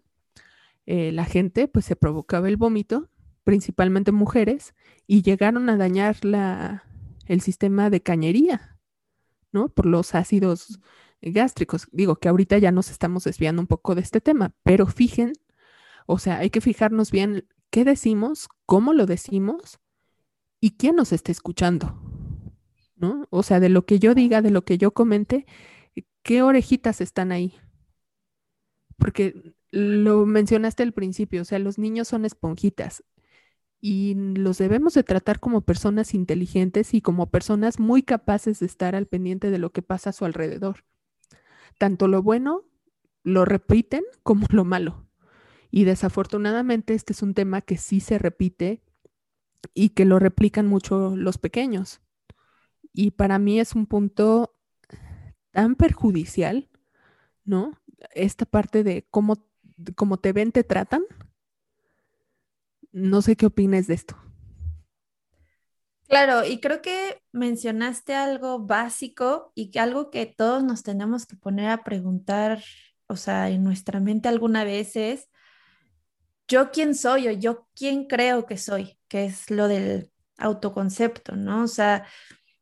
eh, 0.87 1.13
la 1.13 1.25
gente 1.25 1.69
pues 1.69 1.85
se 1.85 1.97
provocaba 1.97 2.49
el 2.49 2.57
vómito, 2.57 3.11
principalmente 3.45 4.13
mujeres, 4.13 4.75
y 5.07 5.23
llegaron 5.23 5.69
a 5.69 5.77
dañar 5.77 6.25
la, 6.25 6.85
el 7.27 7.41
sistema 7.41 7.91
de 7.91 8.03
cañería, 8.03 8.79
¿no? 9.53 9.69
Por 9.69 9.87
los 9.87 10.15
ácidos 10.15 10.81
gástricos. 11.21 11.89
Digo 11.93 12.17
que 12.17 12.29
ahorita 12.29 12.59
ya 12.59 12.73
nos 12.73 12.91
estamos 12.91 13.25
desviando 13.25 13.63
un 13.63 13.69
poco 13.69 13.95
de 13.95 14.03
este 14.03 14.21
tema, 14.21 14.55
pero 14.63 14.87
fijen, 14.87 15.33
o 16.07 16.19
sea, 16.19 16.39
hay 16.39 16.51
que 16.51 16.61
fijarnos 16.61 17.11
bien 17.11 17.47
qué 17.71 17.85
decimos, 17.85 18.49
cómo 18.67 18.93
lo 18.93 19.07
decimos 19.07 19.81
y 20.61 20.73
quién 20.73 20.97
nos 20.97 21.13
está 21.13 21.33
escuchando, 21.33 21.99
¿no? 22.97 23.27
O 23.31 23.43
sea, 23.43 23.61
de 23.61 23.69
lo 23.69 23.87
que 23.87 23.99
yo 23.99 24.15
diga, 24.15 24.43
de 24.43 24.51
lo 24.51 24.65
que 24.65 24.79
yo 24.79 24.93
comente, 24.93 25.47
¿qué 26.23 26.43
orejitas 26.43 27.01
están 27.01 27.33
ahí? 27.33 27.55
Porque 28.97 29.55
lo 29.73 30.27
mencionaste 30.27 30.83
al 30.85 30.93
principio, 30.93 31.43
o 31.43 31.45
sea, 31.45 31.59
los 31.59 31.79
niños 31.79 32.07
son 32.07 32.25
esponjitas 32.25 33.03
y 33.81 34.15
los 34.15 34.59
debemos 34.59 34.95
de 34.95 35.03
tratar 35.03 35.41
como 35.41 35.63
personas 35.63 36.15
inteligentes 36.15 36.95
y 36.95 37.01
como 37.01 37.31
personas 37.31 37.81
muy 37.81 38.05
capaces 38.05 38.61
de 38.61 38.67
estar 38.67 38.95
al 38.95 39.07
pendiente 39.07 39.51
de 39.51 39.59
lo 39.59 39.73
que 39.73 39.83
pasa 39.83 40.11
a 40.11 40.13
su 40.13 40.25
alrededor. 40.25 40.85
Tanto 41.79 42.07
lo 42.07 42.23
bueno 42.23 42.65
lo 43.25 43.45
repiten 43.45 44.05
como 44.23 44.47
lo 44.51 44.65
malo. 44.65 45.07
Y 45.71 45.85
desafortunadamente 45.85 46.95
este 46.95 47.13
es 47.13 47.23
un 47.23 47.35
tema 47.35 47.61
que 47.61 47.77
sí 47.77 48.01
se 48.01 48.19
repite 48.19 48.83
y 49.75 49.91
que 49.91 50.05
lo 50.05 50.19
replican 50.19 50.67
mucho 50.67 51.17
los 51.17 51.39
pequeños. 51.39 52.01
Y 52.93 53.13
para 53.13 53.39
mí 53.39 53.59
es 53.59 53.75
un 53.75 53.87
punto 53.87 54.55
tan 55.51 55.77
perjudicial, 55.77 56.69
¿no? 57.45 57.81
Esta 58.15 58.45
parte 58.45 58.85
de 58.85 59.07
cómo 59.11 59.47
como 59.95 60.19
te 60.19 60.33
ven, 60.33 60.53
te 60.53 60.65
tratan. 60.65 61.03
No 62.93 63.23
sé 63.23 63.37
qué 63.37 63.47
opinas 63.47 63.87
de 63.87 63.95
esto. 63.95 64.17
Claro, 66.09 66.45
y 66.45 66.61
creo 66.61 66.83
que 66.83 67.23
mencionaste 67.33 68.15
algo 68.15 68.59
básico 68.59 69.51
y 69.55 69.71
que 69.71 69.81
algo 69.81 70.11
que 70.11 70.27
todos 70.27 70.63
nos 70.63 70.83
tenemos 70.83 71.25
que 71.25 71.37
poner 71.37 71.71
a 71.71 71.85
preguntar, 71.85 72.63
o 73.07 73.17
sea, 73.17 73.49
en 73.49 73.65
nuestra 73.65 73.99
mente 73.99 74.29
alguna 74.29 74.65
vez 74.65 74.95
es, 74.95 75.31
¿yo 76.47 76.71
quién 76.71 76.95
soy 76.95 77.29
o 77.29 77.33
yo 77.33 77.67
quién 77.75 78.07
creo 78.07 78.45
que 78.45 78.59
soy? 78.59 78.99
Que 79.09 79.25
es 79.25 79.51
lo 79.51 79.69
del 79.69 80.13
autoconcepto, 80.37 81.35
¿no? 81.35 81.65
O 81.65 81.69
sea, 81.69 82.07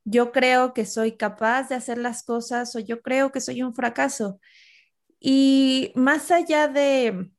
yo 0.05 0.33
creo 0.33 0.73
que 0.75 0.87
soy 0.87 1.17
capaz 1.17 1.69
de 1.69 1.75
hacer 1.75 1.99
las 1.99 2.23
cosas 2.23 2.77
o 2.77 2.79
yo 2.79 3.03
creo 3.03 3.33
que 3.33 3.41
soy 3.41 3.63
un 3.63 3.75
fracaso. 3.75 4.41
Y 5.21 5.93
más 5.95 6.31
allá 6.31 6.67
de, 6.67 7.31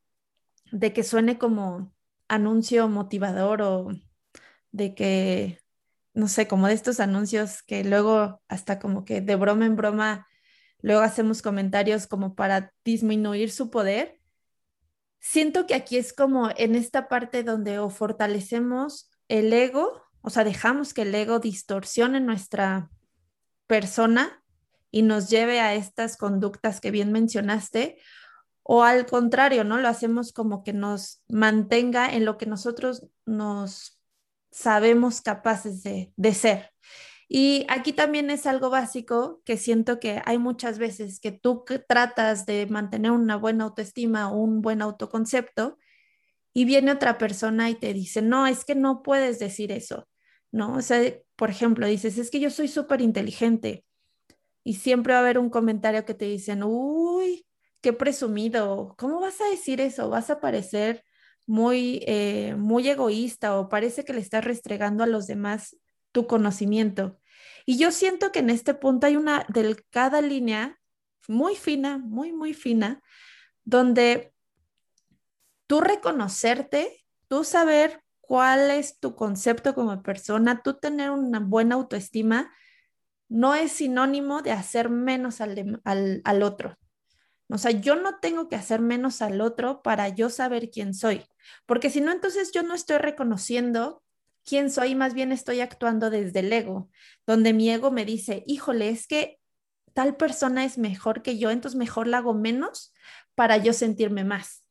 que 0.94 1.04
suene 1.04 1.40
como 1.40 1.94
anuncio 2.28 2.88
motivador 2.88 3.64
o 3.64 3.90
de 4.72 4.94
que, 4.94 5.60
no 6.14 6.28
sé, 6.28 6.48
como 6.48 6.68
de 6.68 6.74
estos 6.74 7.00
anuncios 7.00 7.64
que 7.64 7.84
luego 7.84 8.42
hasta 8.48 8.80
como 8.80 9.04
que 9.04 9.20
de 9.20 9.36
broma 9.36 9.66
en 9.66 9.76
broma, 9.76 10.28
luego 10.82 11.02
hacemos 11.02 11.42
comentarios 11.42 12.06
como 12.06 12.36
para 12.36 12.72
disminuir 12.86 13.52
su 13.52 13.72
poder. 13.72 14.20
Siento 15.20 15.66
que 15.66 15.74
aquí 15.76 15.98
es 15.98 16.14
como 16.14 16.50
en 16.56 16.76
esta 16.76 17.08
parte 17.08 17.44
donde 17.44 17.80
o 17.80 17.90
fortalecemos 17.90 19.10
el 19.28 19.52
ego, 19.54 20.04
o 20.22 20.30
sea, 20.30 20.44
dejamos 20.44 20.94
que 20.94 21.02
el 21.02 21.16
ego 21.16 21.40
distorsione 21.40 22.20
nuestra 22.20 22.92
persona 23.66 24.40
y 24.91 25.01
nos 25.01 25.29
lleve 25.29 25.60
a 25.60 25.74
estas 25.74 26.17
conductas 26.17 26.81
que 26.81 26.91
bien 26.91 27.12
mencionaste, 27.12 27.98
o 28.63 28.83
al 28.83 29.05
contrario, 29.05 29.63
¿no? 29.63 29.77
Lo 29.79 29.88
hacemos 29.88 30.33
como 30.33 30.63
que 30.63 30.74
nos 30.74 31.24
mantenga 31.27 32.13
en 32.13 32.25
lo 32.25 32.38
que 32.38 32.45
nosotros 32.45 33.07
nos 33.25 34.00
sabemos 34.51 35.21
capaces 35.21 35.81
de, 35.81 36.13
de 36.15 36.33
ser. 36.33 36.71
Y 37.27 37.65
aquí 37.69 37.93
también 37.93 38.29
es 38.29 38.45
algo 38.45 38.69
básico 38.69 39.41
que 39.45 39.55
siento 39.55 40.00
que 40.00 40.21
hay 40.25 40.38
muchas 40.38 40.77
veces 40.77 41.21
que 41.21 41.31
tú 41.31 41.63
tratas 41.88 42.45
de 42.45 42.67
mantener 42.67 43.12
una 43.12 43.38
buena 43.38 43.63
autoestima 43.63 44.29
o 44.29 44.38
un 44.38 44.62
buen 44.62 44.81
autoconcepto 44.81 45.77
y 46.53 46.65
viene 46.65 46.91
otra 46.91 47.17
persona 47.17 47.69
y 47.69 47.75
te 47.75 47.93
dice, 47.93 48.21
no, 48.21 48.48
es 48.48 48.65
que 48.65 48.75
no 48.75 49.01
puedes 49.01 49.39
decir 49.39 49.71
eso, 49.71 50.10
¿no? 50.51 50.75
O 50.75 50.81
sea, 50.81 51.01
por 51.38 51.50
ejemplo, 51.50 51.88
dices, 51.88 52.17
es 52.17 52.29
que 52.29 52.41
yo 52.41 52.50
soy 52.50 52.67
súper 52.67 53.00
inteligente 53.00 53.86
y 54.63 54.75
siempre 54.75 55.13
va 55.13 55.20
a 55.20 55.22
haber 55.22 55.39
un 55.39 55.50
comentario 55.50 56.06
que 56.06 56.13
te 56.13 56.25
dicen, 56.25 56.63
uy, 56.63 57.46
qué 57.82 57.94
presumido, 57.94 58.96
¿cómo 58.98 59.20
vas 59.20 59.41
a 59.41 59.50
decir 59.50 59.82
eso? 59.82 60.10
Vas 60.10 60.30
a 60.30 60.39
parecer 60.39 61.03
muy, 61.48 62.03
eh, 62.08 62.56
muy 62.58 62.88
egoísta 62.88 63.58
o 63.60 63.70
parece 63.70 64.06
que 64.06 64.13
le 64.13 64.22
estás 64.22 64.44
restregando 64.44 65.03
a 65.03 65.08
los 65.08 65.27
demás 65.27 65.75
tu 66.12 66.27
conocimiento. 66.27 67.20
Y 67.65 67.77
yo 67.77 67.91
siento 67.91 68.32
que 68.32 68.39
en 68.39 68.50
este 68.50 68.74
punto 68.74 69.08
hay 69.08 69.15
una 69.15 69.46
delgada 69.50 70.22
línea 70.22 70.80
muy 71.27 71.56
fina, 71.56 71.98
muy, 71.98 72.32
muy 72.34 72.53
fina, 72.53 73.01
donde 73.63 74.34
tú 75.68 75.82
reconocerte, 75.82 77.06
tú 77.27 77.44
saber 77.44 78.03
cuál 78.20 78.72
es 78.72 79.00
tu 79.00 79.15
concepto 79.15 79.74
como 79.74 80.01
persona, 80.03 80.62
tú 80.63 80.75
tener 80.75 81.12
una 81.12 81.39
buena 81.39 81.75
autoestima, 81.75 82.51
no 83.32 83.56
es 83.56 83.72
sinónimo 83.72 84.42
de 84.42 84.52
hacer 84.52 84.90
menos 84.90 85.40
al, 85.40 85.82
al, 85.86 86.44
otro. 86.44 86.78
O 87.48 87.58
sea, 87.58 87.72
yo 87.72 87.96
no 87.96 88.20
tengo 88.20 88.50
que 88.50 88.58
hacer 88.58 88.82
menos 88.82 89.22
al 89.22 89.40
otro 89.40 89.82
para 89.82 90.10
yo 90.10 90.30
saber 90.30 90.70
quién 90.70 90.94
soy, 90.94 91.24
porque 91.66 91.90
si 91.90 92.02
no, 92.02 92.12
entonces 92.12 92.52
yo 92.52 92.62
no 92.62 92.76
estoy 92.76 92.98
reconociendo 92.98 94.04
quién 94.44 94.70
soy, 94.70 94.96
más 94.96 95.14
bien 95.14 95.32
estoy 95.32 95.62
actuando 95.62 96.10
desde 96.10 96.42
el 96.42 96.52
ego, 96.52 96.90
donde 97.26 97.54
mi 97.54 97.72
ego 97.72 97.90
me 97.90 98.04
dice, 98.04 98.44
híjole, 98.48 98.90
es 98.90 99.08
que 99.08 99.40
tal 99.94 100.18
persona 100.18 100.66
es 100.66 100.78
mejor 100.78 101.22
que 101.22 101.38
yo, 101.38 101.52
entonces 101.52 101.78
mejor 101.78 102.08
la 102.08 102.18
hago 102.18 102.34
menos 102.34 102.94
para 103.34 103.56
yo 103.56 103.72
sentirme 103.72 104.26
más. 104.26 104.66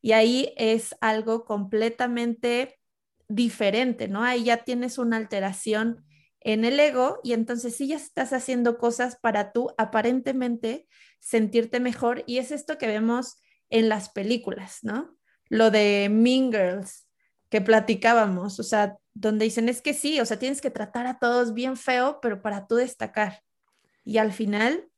Y 0.00 0.10
ahí 0.10 0.52
es 0.56 0.96
algo 1.00 1.44
completamente 1.44 2.80
diferente, 3.28 4.08
¿no? 4.08 4.24
Ahí 4.24 4.42
ya 4.42 4.64
tienes 4.64 4.98
una 4.98 5.18
alteración 5.18 6.04
en 6.44 6.64
el 6.64 6.78
ego 6.78 7.20
y 7.22 7.32
entonces 7.32 7.76
sí 7.76 7.88
ya 7.88 7.96
estás 7.96 8.32
haciendo 8.32 8.78
cosas 8.78 9.16
para 9.20 9.52
tú 9.52 9.70
aparentemente 9.78 10.88
sentirte 11.20 11.80
mejor 11.80 12.24
y 12.26 12.38
es 12.38 12.50
esto 12.50 12.78
que 12.78 12.86
vemos 12.86 13.36
en 13.70 13.88
las 13.88 14.10
películas, 14.10 14.80
¿no? 14.82 15.16
Lo 15.48 15.70
de 15.70 16.08
Mean 16.10 16.50
Girls 16.52 17.06
que 17.48 17.60
platicábamos, 17.60 18.58
o 18.58 18.62
sea, 18.62 18.96
donde 19.12 19.44
dicen 19.44 19.68
es 19.68 19.82
que 19.82 19.94
sí, 19.94 20.20
o 20.20 20.24
sea, 20.24 20.38
tienes 20.38 20.60
que 20.60 20.70
tratar 20.70 21.06
a 21.06 21.18
todos 21.18 21.52
bien 21.52 21.76
feo, 21.76 22.18
pero 22.22 22.40
para 22.40 22.66
tú 22.66 22.76
destacar. 22.76 23.42
Y 24.04 24.16
al 24.16 24.32
final, 24.32 24.88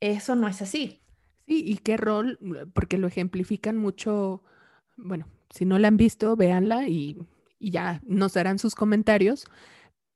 eso 0.00 0.36
no 0.36 0.48
es 0.48 0.60
así. 0.60 1.00
Sí, 1.46 1.64
y 1.66 1.78
qué 1.78 1.96
rol, 1.96 2.38
porque 2.74 2.98
lo 2.98 3.06
ejemplifican 3.06 3.78
mucho, 3.78 4.42
bueno, 4.96 5.28
si 5.48 5.64
no 5.64 5.78
la 5.78 5.88
han 5.88 5.96
visto, 5.96 6.36
véanla 6.36 6.86
y, 6.88 7.16
y 7.58 7.70
ya 7.70 8.02
nos 8.04 8.34
darán 8.34 8.58
sus 8.58 8.74
comentarios, 8.74 9.46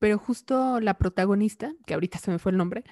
pero 0.03 0.19
justo 0.19 0.81
la 0.81 0.99
protagonista, 0.99 1.77
que 1.87 1.95
ahorita 1.95 2.19
se 2.19 2.33
me 2.33 2.41
fue 2.41 2.51
el 2.51 2.59
nombre, 2.59 2.83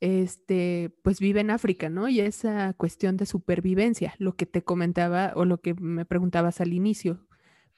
este, 0.00 0.96
pues 1.02 1.20
vive 1.20 1.40
en 1.40 1.50
África, 1.50 1.90
¿no? 1.90 2.08
Y 2.08 2.20
esa 2.20 2.72
cuestión 2.72 3.18
de 3.18 3.26
supervivencia, 3.26 4.14
lo 4.16 4.34
que 4.34 4.46
te 4.46 4.64
comentaba 4.64 5.34
o 5.36 5.44
lo 5.44 5.60
que 5.60 5.74
me 5.74 6.06
preguntabas 6.06 6.62
al 6.62 6.72
inicio, 6.72 7.28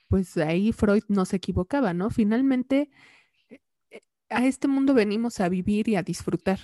pues 0.07 0.37
ahí 0.37 0.71
Freud 0.71 1.03
no 1.09 1.25
se 1.25 1.35
equivocaba, 1.35 1.95
¿no? 1.95 2.11
Finalmente, 2.11 2.89
eh, 3.49 3.59
eh, 3.91 4.03
a 4.31 4.47
este 4.47 4.69
mundo 4.69 4.95
venimos 4.95 5.41
a 5.41 5.49
vivir 5.49 5.89
y 5.89 5.97
a 5.97 6.05
disfrutar, 6.05 6.61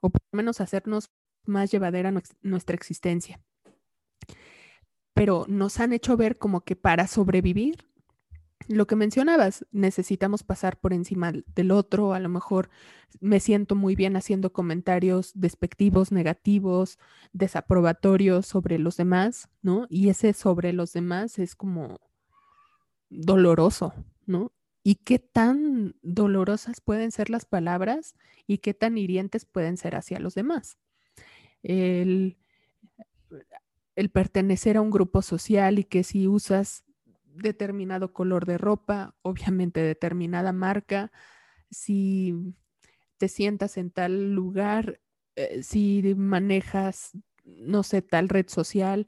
o 0.00 0.10
por 0.10 0.20
lo 0.30 0.36
menos 0.36 0.60
hacernos 0.60 1.08
más 1.46 1.70
llevadera 1.70 2.12
nuestra 2.42 2.76
existencia. 2.76 3.40
Pero 5.14 5.46
nos 5.48 5.80
han 5.80 5.94
hecho 5.94 6.18
ver 6.18 6.36
como 6.36 6.64
que 6.64 6.76
para 6.76 7.06
sobrevivir, 7.06 7.86
lo 8.76 8.86
que 8.86 8.96
mencionabas, 8.96 9.66
necesitamos 9.70 10.42
pasar 10.42 10.78
por 10.80 10.92
encima 10.92 11.32
del 11.32 11.70
otro, 11.70 12.14
a 12.14 12.20
lo 12.20 12.28
mejor 12.28 12.70
me 13.20 13.40
siento 13.40 13.74
muy 13.74 13.94
bien 13.94 14.16
haciendo 14.16 14.52
comentarios 14.52 15.32
despectivos, 15.34 16.12
negativos, 16.12 16.98
desaprobatorios 17.32 18.46
sobre 18.46 18.78
los 18.78 18.96
demás, 18.96 19.48
¿no? 19.62 19.86
Y 19.88 20.08
ese 20.08 20.32
sobre 20.32 20.72
los 20.72 20.92
demás 20.92 21.38
es 21.38 21.54
como 21.54 22.00
doloroso, 23.10 23.92
¿no? 24.26 24.52
y 24.82 24.96
qué 24.96 25.18
tan 25.18 25.94
dolorosas 26.02 26.80
pueden 26.80 27.12
ser 27.12 27.30
las 27.30 27.44
palabras 27.44 28.14
y 28.46 28.58
qué 28.58 28.74
tan 28.74 28.98
hirientes 28.98 29.44
pueden 29.44 29.76
ser 29.76 29.94
hacia 29.94 30.18
los 30.18 30.34
demás. 30.34 30.78
El, 31.62 32.38
pertenecer 34.12 34.76
a 34.76 34.80
un 34.80 34.90
grupo 34.90 35.22
social 35.22 35.78
y 35.78 35.84
que 35.84 36.02
si 36.02 36.26
usas 36.26 36.84
determinado 37.42 38.12
color 38.12 38.46
de 38.46 38.58
ropa, 38.58 39.14
obviamente 39.22 39.80
determinada 39.80 40.52
marca, 40.52 41.12
si 41.70 42.34
te 43.18 43.28
sientas 43.28 43.76
en 43.76 43.90
tal 43.90 44.32
lugar, 44.32 45.00
eh, 45.36 45.62
si 45.62 46.14
manejas, 46.16 47.12
no 47.44 47.82
sé, 47.82 48.02
tal 48.02 48.28
red 48.28 48.48
social, 48.48 49.06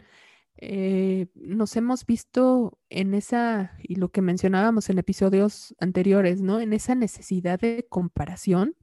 eh, 0.57 1.27
nos 1.35 1.77
hemos 1.77 2.07
visto 2.07 2.79
en 2.89 3.15
esa, 3.15 3.77
y 3.83 3.97
lo 3.97 4.11
que 4.11 4.23
mencionábamos 4.23 4.89
en 4.89 4.99
episodios 4.99 5.75
anteriores, 5.81 6.41
¿no? 6.43 6.61
En 6.61 6.73
esa 6.73 6.95
necesidad 6.95 7.59
de 7.59 7.87
comparación, 7.89 8.77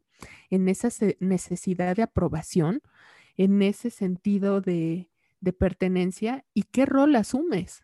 en 0.50 0.68
esa 0.68 0.90
necesidad 1.20 1.96
de 1.96 2.04
aprobación, 2.04 2.82
en 3.38 3.62
ese 3.62 3.90
sentido 3.90 4.62
de, 4.62 5.10
de 5.40 5.54
pertenencia 5.54 6.46
y 6.54 6.64
qué 6.64 6.86
rol 6.86 7.16
asumes 7.16 7.84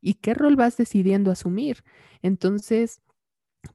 y 0.00 0.14
qué 0.14 0.34
rol 0.34 0.56
vas 0.56 0.76
decidiendo 0.76 1.30
asumir. 1.30 1.84
Entonces, 2.22 3.00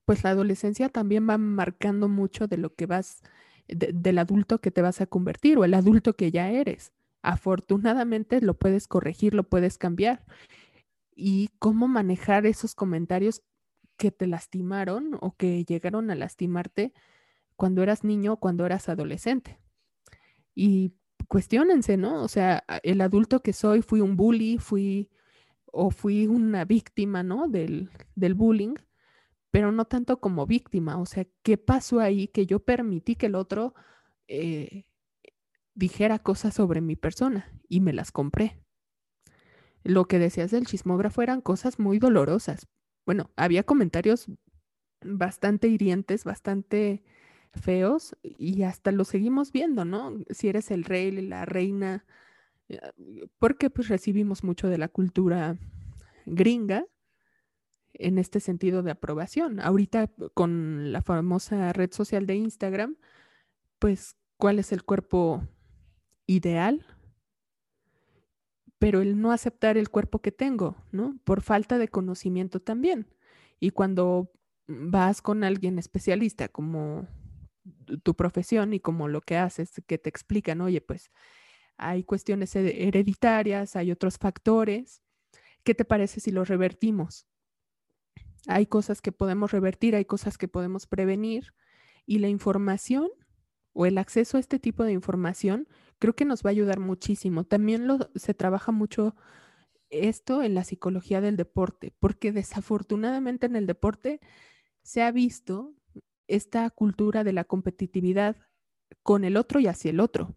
pues 0.05 0.23
la 0.23 0.31
adolescencia 0.31 0.89
también 0.89 1.29
va 1.29 1.37
marcando 1.37 2.09
mucho 2.09 2.47
de 2.47 2.57
lo 2.57 2.73
que 2.75 2.85
vas, 2.85 3.21
del 3.67 4.17
adulto 4.17 4.59
que 4.61 4.71
te 4.71 4.81
vas 4.81 5.01
a 5.01 5.07
convertir 5.07 5.57
o 5.57 5.65
el 5.65 5.73
adulto 5.73 6.13
que 6.15 6.31
ya 6.31 6.49
eres 6.51 6.93
afortunadamente 7.23 8.41
lo 8.41 8.53
puedes 8.53 8.87
corregir, 8.87 9.33
lo 9.33 9.43
puedes 9.43 9.79
cambiar. 9.79 10.23
Y 11.15 11.49
cómo 11.57 11.87
manejar 11.87 12.45
esos 12.45 12.75
comentarios 12.75 13.41
que 13.97 14.11
te 14.11 14.27
lastimaron 14.27 15.17
o 15.21 15.35
que 15.35 15.63
llegaron 15.63 16.11
a 16.11 16.15
lastimarte 16.15 16.93
cuando 17.55 17.81
eras 17.81 18.03
niño 18.03 18.33
o 18.33 18.37
cuando 18.37 18.65
eras 18.65 18.89
adolescente. 18.89 19.59
Y 20.53 20.93
cuestionense, 21.27 21.97
¿no? 21.97 22.23
O 22.23 22.27
sea, 22.27 22.63
el 22.83 23.01
adulto 23.01 23.41
que 23.41 23.53
soy, 23.53 23.81
fui 23.81 24.01
un 24.01 24.17
bully, 24.17 24.57
fui 24.57 25.09
o 25.73 25.91
fui 25.91 26.27
una 26.27 26.65
víctima, 26.65 27.23
¿no? 27.23 27.47
Del, 27.47 27.89
del 28.15 28.35
bullying, 28.35 28.75
pero 29.51 29.71
no 29.71 29.85
tanto 29.85 30.19
como 30.19 30.45
víctima. 30.45 30.97
O 30.99 31.05
sea, 31.05 31.25
¿qué 31.43 31.57
pasó 31.57 31.99
ahí 31.99 32.27
que 32.27 32.45
yo 32.45 32.59
permití 32.59 33.15
que 33.15 33.25
el 33.25 33.35
otro 33.35 33.73
eh, 34.27 34.85
dijera 35.75 36.19
cosas 36.19 36.53
sobre 36.53 36.81
mi 36.81 36.95
persona 36.95 37.51
y 37.67 37.81
me 37.81 37.93
las 37.93 38.11
compré. 38.11 38.59
Lo 39.83 40.05
que 40.05 40.19
decías 40.19 40.51
del 40.51 40.65
chismógrafo 40.65 41.21
eran 41.21 41.41
cosas 41.41 41.79
muy 41.79 41.99
dolorosas. 41.99 42.67
Bueno, 43.05 43.31
había 43.35 43.63
comentarios 43.63 44.27
bastante 45.03 45.67
hirientes, 45.67 46.23
bastante 46.23 47.03
feos 47.53 48.15
y 48.23 48.63
hasta 48.63 48.91
lo 48.91 49.03
seguimos 49.03 49.51
viendo, 49.51 49.83
¿no? 49.83 50.17
Si 50.29 50.47
eres 50.47 50.71
el 50.71 50.85
rey, 50.85 51.11
la 51.11 51.45
reina, 51.45 52.05
porque 53.39 53.69
pues 53.69 53.87
recibimos 53.87 54.43
mucho 54.43 54.69
de 54.69 54.77
la 54.77 54.87
cultura 54.87 55.57
gringa 56.25 56.85
en 57.93 58.17
este 58.17 58.39
sentido 58.39 58.83
de 58.83 58.91
aprobación. 58.91 59.59
Ahorita 59.59 60.11
con 60.33 60.91
la 60.91 61.01
famosa 61.01 61.71
red 61.73 61.91
social 61.91 62.25
de 62.25 62.35
Instagram, 62.35 62.97
pues, 63.79 64.15
¿cuál 64.37 64.59
es 64.59 64.71
el 64.71 64.83
cuerpo 64.83 65.43
ideal, 66.25 66.85
pero 68.79 69.01
el 69.01 69.19
no 69.19 69.31
aceptar 69.31 69.77
el 69.77 69.89
cuerpo 69.89 70.19
que 70.21 70.31
tengo, 70.31 70.75
¿no? 70.91 71.17
Por 71.23 71.41
falta 71.41 71.77
de 71.77 71.87
conocimiento 71.87 72.59
también. 72.59 73.07
Y 73.59 73.71
cuando 73.71 74.31
vas 74.67 75.21
con 75.21 75.43
alguien 75.43 75.79
especialista 75.79 76.47
como 76.47 77.07
tu 78.03 78.15
profesión 78.15 78.73
y 78.73 78.79
como 78.79 79.07
lo 79.07 79.21
que 79.21 79.37
haces, 79.37 79.71
que 79.87 79.97
te 79.97 80.09
explican, 80.09 80.61
oye, 80.61 80.81
pues 80.81 81.11
hay 81.83 82.03
cuestiones 82.03 82.55
hereditarias, 82.55 83.75
hay 83.75 83.91
otros 83.91 84.17
factores, 84.17 85.01
¿qué 85.63 85.75
te 85.75 85.85
parece 85.85 86.19
si 86.19 86.31
los 86.31 86.47
revertimos? 86.47 87.27
Hay 88.47 88.65
cosas 88.65 89.01
que 89.01 89.11
podemos 89.11 89.51
revertir, 89.51 89.95
hay 89.95 90.05
cosas 90.05 90.37
que 90.37 90.47
podemos 90.47 90.87
prevenir 90.87 91.53
y 92.05 92.19
la 92.19 92.27
información 92.27 93.09
o 93.73 93.85
el 93.85 93.97
acceso 93.97 94.37
a 94.37 94.39
este 94.39 94.59
tipo 94.59 94.83
de 94.83 94.91
información 94.91 95.67
creo 95.99 96.15
que 96.15 96.25
nos 96.25 96.43
va 96.43 96.49
a 96.49 96.51
ayudar 96.51 96.79
muchísimo. 96.79 97.45
También 97.45 97.87
se 98.15 98.33
trabaja 98.33 98.71
mucho 98.71 99.15
esto 99.89 100.41
en 100.41 100.55
la 100.55 100.63
psicología 100.63 101.21
del 101.21 101.37
deporte, 101.37 101.93
porque 101.99 102.31
desafortunadamente 102.31 103.45
en 103.45 103.55
el 103.55 103.67
deporte 103.67 104.19
se 104.81 105.01
ha 105.01 105.11
visto 105.11 105.73
esta 106.27 106.69
cultura 106.69 107.23
de 107.23 107.33
la 107.33 107.43
competitividad 107.43 108.37
con 109.01 109.23
el 109.23 109.37
otro 109.37 109.59
y 109.59 109.67
hacia 109.67 109.91
el 109.91 109.99
otro, 109.99 110.35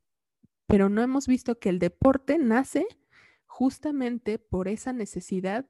pero 0.67 0.89
no 0.89 1.03
hemos 1.03 1.27
visto 1.27 1.59
que 1.59 1.69
el 1.69 1.79
deporte 1.79 2.39
nace 2.39 2.87
justamente 3.45 4.39
por 4.39 4.69
esa 4.69 4.93
necesidad 4.93 5.67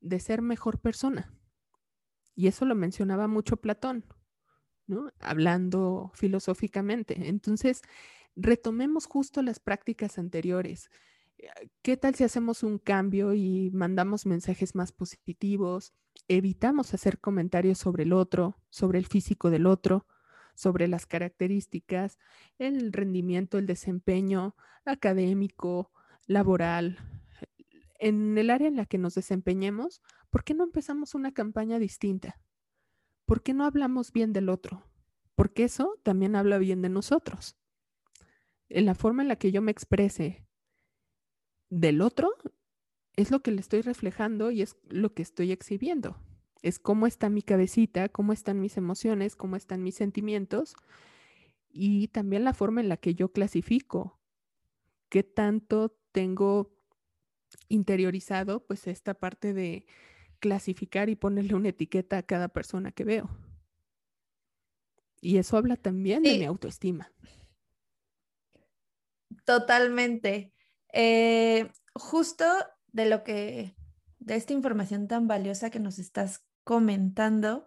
de 0.00 0.20
ser 0.20 0.42
mejor 0.42 0.80
persona. 0.80 1.34
Y 2.34 2.48
eso 2.48 2.64
lo 2.64 2.74
mencionaba 2.74 3.28
mucho 3.28 3.56
Platón, 3.56 4.04
¿no? 4.86 5.10
Hablando 5.20 6.10
filosóficamente. 6.14 7.28
Entonces, 7.28 7.82
retomemos 8.36 9.06
justo 9.06 9.42
las 9.42 9.60
prácticas 9.60 10.18
anteriores. 10.18 10.90
¿Qué 11.82 11.96
tal 11.96 12.14
si 12.14 12.24
hacemos 12.24 12.62
un 12.62 12.78
cambio 12.78 13.34
y 13.34 13.70
mandamos 13.72 14.26
mensajes 14.26 14.74
más 14.74 14.92
positivos? 14.92 15.92
Evitamos 16.28 16.94
hacer 16.94 17.18
comentarios 17.18 17.78
sobre 17.78 18.04
el 18.04 18.12
otro, 18.12 18.56
sobre 18.70 18.98
el 18.98 19.06
físico 19.06 19.50
del 19.50 19.66
otro, 19.66 20.06
sobre 20.54 20.88
las 20.88 21.06
características, 21.06 22.18
el 22.58 22.92
rendimiento, 22.92 23.58
el 23.58 23.66
desempeño 23.66 24.56
académico, 24.84 25.92
laboral, 26.26 26.98
en 27.98 28.36
el 28.36 28.50
área 28.50 28.68
en 28.68 28.76
la 28.76 28.86
que 28.86 28.98
nos 28.98 29.14
desempeñemos, 29.14 30.02
¿por 30.30 30.44
qué 30.44 30.54
no 30.54 30.64
empezamos 30.64 31.14
una 31.14 31.32
campaña 31.32 31.78
distinta? 31.78 32.40
¿Por 33.24 33.42
qué 33.42 33.54
no 33.54 33.64
hablamos 33.64 34.12
bien 34.12 34.32
del 34.32 34.48
otro? 34.48 34.84
Porque 35.34 35.64
eso 35.64 35.98
también 36.02 36.36
habla 36.36 36.58
bien 36.58 36.82
de 36.82 36.90
nosotros. 36.90 37.56
En 38.68 38.86
la 38.86 38.94
forma 38.94 39.22
en 39.22 39.28
la 39.28 39.36
que 39.36 39.52
yo 39.52 39.62
me 39.62 39.70
exprese 39.70 40.46
del 41.70 42.00
otro 42.00 42.30
es 43.16 43.30
lo 43.30 43.42
que 43.42 43.52
le 43.52 43.60
estoy 43.60 43.80
reflejando 43.80 44.50
y 44.50 44.62
es 44.62 44.76
lo 44.88 45.14
que 45.14 45.22
estoy 45.22 45.52
exhibiendo. 45.52 46.18
Es 46.64 46.78
cómo 46.78 47.06
está 47.06 47.28
mi 47.28 47.42
cabecita, 47.42 48.08
cómo 48.08 48.32
están 48.32 48.58
mis 48.58 48.78
emociones, 48.78 49.36
cómo 49.36 49.54
están 49.54 49.82
mis 49.82 49.96
sentimientos 49.96 50.74
y 51.68 52.08
también 52.08 52.42
la 52.42 52.54
forma 52.54 52.80
en 52.80 52.88
la 52.88 52.96
que 52.96 53.14
yo 53.14 53.32
clasifico. 53.32 54.18
¿Qué 55.10 55.22
tanto 55.22 55.94
tengo 56.10 56.74
interiorizado 57.68 58.64
pues 58.64 58.86
esta 58.86 59.12
parte 59.12 59.52
de 59.52 59.84
clasificar 60.40 61.10
y 61.10 61.16
ponerle 61.16 61.54
una 61.54 61.68
etiqueta 61.68 62.16
a 62.16 62.22
cada 62.22 62.48
persona 62.48 62.92
que 62.92 63.04
veo? 63.04 63.28
Y 65.20 65.36
eso 65.36 65.58
habla 65.58 65.76
también 65.76 66.22
de 66.22 66.38
mi 66.38 66.44
autoestima. 66.46 67.12
Totalmente. 69.44 70.54
Eh, 70.94 71.70
justo 71.92 72.46
de 72.90 73.04
lo 73.04 73.22
que, 73.22 73.76
de 74.18 74.36
esta 74.36 74.54
información 74.54 75.08
tan 75.08 75.28
valiosa 75.28 75.68
que 75.68 75.78
nos 75.78 75.98
estás 75.98 76.42
comentando, 76.64 77.66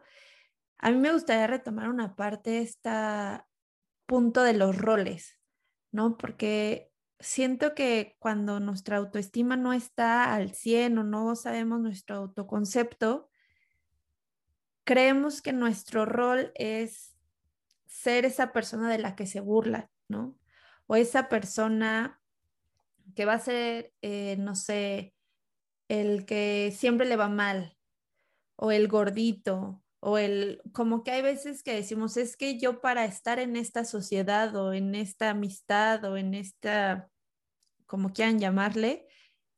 a 0.79 0.91
mí 0.91 0.97
me 0.97 1.13
gustaría 1.13 1.47
retomar 1.47 1.89
una 1.89 2.15
parte, 2.15 2.59
este 2.59 2.89
punto 4.05 4.43
de 4.43 4.53
los 4.53 4.77
roles, 4.77 5.39
¿no? 5.91 6.17
Porque 6.17 6.91
siento 7.19 7.73
que 7.73 8.15
cuando 8.19 8.59
nuestra 8.59 8.97
autoestima 8.97 9.57
no 9.57 9.73
está 9.73 10.33
al 10.33 10.53
100 10.53 10.97
o 10.99 11.03
no 11.03 11.35
sabemos 11.35 11.79
nuestro 11.79 12.17
autoconcepto, 12.17 13.29
creemos 14.83 15.41
que 15.41 15.53
nuestro 15.53 16.05
rol 16.05 16.51
es 16.55 17.15
ser 17.87 18.25
esa 18.25 18.53
persona 18.53 18.89
de 18.89 18.99
la 18.99 19.15
que 19.15 19.25
se 19.25 19.39
burla, 19.39 19.89
¿no? 20.07 20.37
O 20.85 20.95
esa 20.95 21.27
persona 21.27 22.21
que 23.15 23.25
va 23.25 23.33
a 23.33 23.39
ser, 23.39 23.93
eh, 24.01 24.37
no 24.37 24.55
sé, 24.55 25.13
el 25.87 26.25
que 26.25 26.73
siempre 26.75 27.07
le 27.07 27.15
va 27.15 27.29
mal, 27.29 27.76
o 28.57 28.71
el 28.71 28.87
gordito, 28.87 29.81
o 29.99 30.17
el, 30.17 30.61
como 30.73 31.03
que 31.03 31.11
hay 31.11 31.21
veces 31.21 31.63
que 31.63 31.73
decimos, 31.73 32.17
es 32.17 32.35
que 32.35 32.59
yo 32.59 32.81
para 32.81 33.05
estar 33.05 33.39
en 33.39 33.55
esta 33.55 33.85
sociedad 33.85 34.55
o 34.55 34.73
en 34.73 34.95
esta 34.95 35.29
amistad 35.29 36.03
o 36.05 36.17
en 36.17 36.33
esta, 36.33 37.09
como 37.85 38.11
quieran 38.11 38.39
llamarle, 38.39 39.07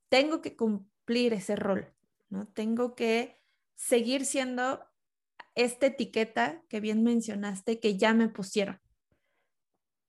tengo 0.09 0.41
que 0.41 0.55
cumplir 0.55 1.33
ese 1.33 1.55
rol, 1.55 1.93
¿no? 2.29 2.47
Tengo 2.47 2.95
que 2.95 3.41
seguir 3.75 4.25
siendo 4.25 4.85
esta 5.55 5.87
etiqueta 5.87 6.63
que 6.69 6.79
bien 6.79 7.03
mencionaste 7.03 7.79
que 7.79 7.97
ya 7.97 8.13
me 8.13 8.29
pusieron. 8.29 8.79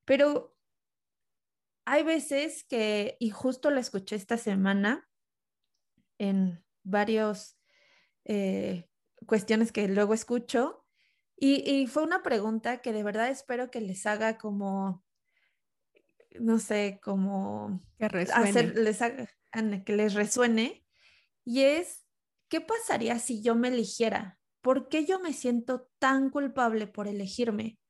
Pero 0.05 0.57
hay 1.85 2.03
veces 2.03 2.65
que, 2.65 3.17
y 3.21 3.31
justo 3.31 3.71
la 3.71 3.81
escuché 3.81 4.17
esta 4.17 4.37
semana 4.37 5.09
en 6.19 6.65
varios 6.83 7.60
eh, 8.33 8.89
cuestiones 9.27 9.73
que 9.73 9.89
luego 9.89 10.15
escucho, 10.15 10.87
y, 11.37 11.89
fue 11.89 12.05
una 12.05 12.23
pregunta 12.23 12.81
que 12.81 12.93
de 12.93 13.03
verdad 13.03 13.29
espero 13.29 13.73
que 13.73 13.81
les 13.81 14.07
haga 14.07 14.39
como, 14.39 15.05
no 16.39 16.61
sé, 16.61 17.01
como 17.03 17.83
que 17.99 18.09
resuene. 18.09 18.63
les 18.75 18.99
que 19.85 19.97
les 19.97 20.15
resuene, 20.15 20.87
y 21.45 21.63
es, 21.63 22.07
¿qué 22.49 22.61
pasaría 22.61 23.19
si 23.19 23.43
yo 23.43 23.57
me 23.57 23.69
eligiera? 23.69 24.39
¿Por 24.61 24.89
qué 24.89 25.07
yo 25.07 25.19
me 25.19 25.33
siento 25.33 25.91
tan 25.99 26.31
culpable 26.31 26.87
por 26.87 27.09
elegirme? 27.09 27.81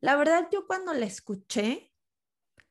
La 0.00 0.16
verdad, 0.16 0.48
yo 0.50 0.66
cuando 0.66 0.94
la 0.94 1.04
escuché, 1.04 1.92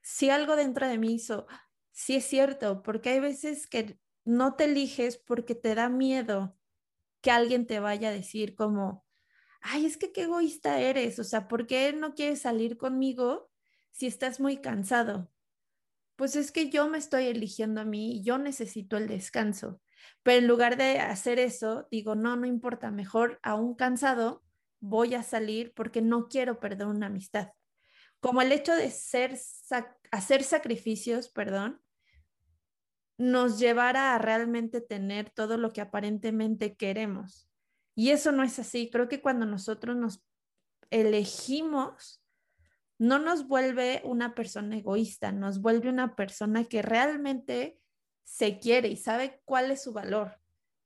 si 0.01 0.31
algo 0.31 0.55
dentro 0.55 0.87
de 0.87 0.97
mí 0.97 1.13
hizo, 1.13 1.45
sí 1.91 2.15
es 2.15 2.25
cierto, 2.25 2.81
porque 2.81 3.09
hay 3.09 3.19
veces 3.19 3.67
que 3.67 3.99
no 4.25 4.55
te 4.55 4.63
eliges 4.63 5.17
porque 5.17 5.53
te 5.53 5.75
da 5.75 5.89
miedo 5.89 6.58
que 7.21 7.31
alguien 7.31 7.67
te 7.67 7.79
vaya 7.79 8.09
a 8.09 8.13
decir 8.13 8.55
como, 8.55 9.05
ay, 9.61 9.85
es 9.85 9.97
que 9.97 10.11
qué 10.11 10.23
egoísta 10.23 10.79
eres, 10.79 11.19
o 11.19 11.23
sea, 11.23 11.47
¿por 11.47 11.67
qué 11.67 11.93
no 11.93 12.13
quieres 12.15 12.41
salir 12.41 12.77
conmigo 12.77 13.49
si 13.91 14.07
estás 14.07 14.39
muy 14.39 14.57
cansado? 14.57 15.31
Pues 16.15 16.35
es 16.35 16.51
que 16.51 16.69
yo 16.69 16.89
me 16.89 16.97
estoy 16.97 17.27
eligiendo 17.27 17.81
a 17.81 17.85
mí 17.85 18.17
y 18.17 18.23
yo 18.23 18.37
necesito 18.37 18.97
el 18.97 19.07
descanso. 19.07 19.81
Pero 20.23 20.39
en 20.39 20.47
lugar 20.47 20.77
de 20.77 20.99
hacer 20.99 21.39
eso, 21.39 21.87
digo, 21.91 22.15
no, 22.15 22.35
no 22.35 22.45
importa, 22.45 22.91
mejor 22.91 23.39
aún 23.43 23.75
cansado, 23.75 24.43
voy 24.79 25.15
a 25.15 25.23
salir 25.23 25.73
porque 25.73 26.01
no 26.01 26.27
quiero 26.27 26.59
perder 26.59 26.87
una 26.87 27.07
amistad 27.07 27.49
como 28.19 28.41
el 28.41 28.51
hecho 28.51 28.75
de 28.75 28.91
ser, 28.91 29.37
hacer 30.11 30.43
sacrificios, 30.43 31.29
perdón, 31.29 31.81
nos 33.19 33.59
llevara 33.59 34.15
a 34.15 34.17
realmente 34.17 34.79
tener 34.79 35.29
todo 35.29 35.57
lo 35.57 35.73
que 35.73 35.81
aparentemente 35.81 36.75
queremos. 36.77 37.49
Y 37.93 38.11
eso 38.11 38.31
no 38.31 38.43
es 38.43 38.57
así. 38.59 38.89
Creo 38.89 39.09
que 39.09 39.21
cuando 39.21 39.45
nosotros 39.45 39.97
nos 39.97 40.23
elegimos, 40.89 42.23
no 42.97 43.19
nos 43.19 43.45
vuelve 43.45 44.01
una 44.05 44.35
persona 44.35 44.77
egoísta, 44.77 45.33
nos 45.33 45.59
vuelve 45.59 45.89
una 45.89 46.15
persona 46.15 46.63
que 46.63 46.81
realmente 46.81 47.77
se 48.23 48.57
quiere 48.57 48.87
y 48.87 48.95
sabe 48.95 49.41
cuál 49.43 49.69
es 49.69 49.83
su 49.83 49.91
valor. 49.91 50.39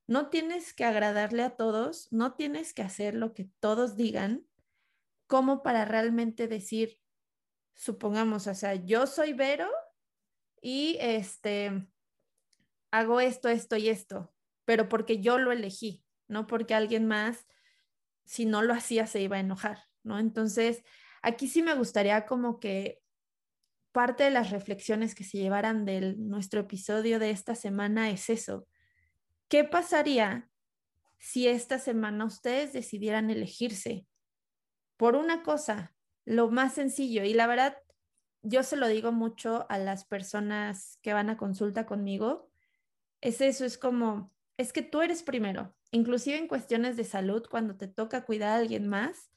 No 0.07 0.29
tienes 0.29 0.73
que 0.73 0.85
agradarle 0.85 1.43
a 1.43 1.55
todos, 1.55 2.11
no 2.11 2.33
tienes 2.33 2.73
que 2.73 2.81
hacer 2.81 3.13
lo 3.13 3.35
que 3.35 3.47
todos 3.59 3.95
digan, 3.95 4.43
como 5.27 5.61
para 5.61 5.85
realmente 5.85 6.47
decir, 6.47 6.99
supongamos, 7.75 8.47
o 8.47 8.55
sea, 8.55 8.73
yo 8.73 9.05
soy 9.05 9.33
Vero 9.33 9.69
y 10.61 10.97
este, 10.99 11.87
hago 12.93 13.19
esto, 13.19 13.49
esto 13.49 13.75
y 13.75 13.89
esto, 13.89 14.33
pero 14.65 14.87
porque 14.87 15.19
yo 15.19 15.37
lo 15.37 15.51
elegí, 15.51 16.03
no 16.27 16.47
porque 16.47 16.73
alguien 16.73 17.07
más, 17.07 17.45
si 18.25 18.45
no 18.45 18.61
lo 18.61 18.73
hacía, 18.73 19.07
se 19.07 19.21
iba 19.21 19.37
a 19.37 19.41
enojar, 19.41 19.79
¿no? 20.03 20.19
Entonces, 20.19 20.83
aquí 21.21 21.47
sí 21.47 21.61
me 21.61 21.75
gustaría 21.75 22.25
como 22.25 22.59
que 22.59 23.01
parte 23.91 24.23
de 24.23 24.31
las 24.31 24.51
reflexiones 24.51 25.15
que 25.15 25.23
se 25.23 25.37
llevaran 25.37 25.85
de 25.85 26.15
nuestro 26.17 26.61
episodio 26.61 27.19
de 27.19 27.31
esta 27.31 27.55
semana 27.55 28.09
es 28.09 28.29
eso. 28.29 28.67
¿Qué 29.49 29.63
pasaría 29.63 30.49
si 31.23 31.47
esta 31.47 31.79
semana 31.79 32.25
ustedes 32.25 32.73
decidieran 32.73 33.29
elegirse 33.29 34.05
por 34.97 35.15
una 35.15 35.41
cosa 35.41 35.95
lo 36.25 36.49
más 36.49 36.73
sencillo. 36.73 37.23
Y 37.23 37.33
la 37.33 37.47
verdad, 37.47 37.77
yo 38.41 38.63
se 38.63 38.75
lo 38.75 38.87
digo 38.87 39.11
mucho 39.11 39.65
a 39.69 39.77
las 39.77 40.05
personas 40.05 40.99
que 41.01 41.13
van 41.13 41.29
a 41.29 41.37
consulta 41.37 41.85
conmigo. 41.85 42.51
Es 43.23 43.39
eso, 43.39 43.63
es 43.63 43.77
como, 43.77 44.33
es 44.57 44.73
que 44.73 44.81
tú 44.81 45.01
eres 45.01 45.23
primero, 45.23 45.73
inclusive 45.91 46.37
en 46.37 46.49
cuestiones 46.49 46.97
de 46.97 47.05
salud, 47.05 47.47
cuando 47.49 47.77
te 47.77 47.87
toca 47.87 48.25
cuidar 48.25 48.49
a 48.49 48.55
alguien 48.57 48.89
más, 48.89 49.31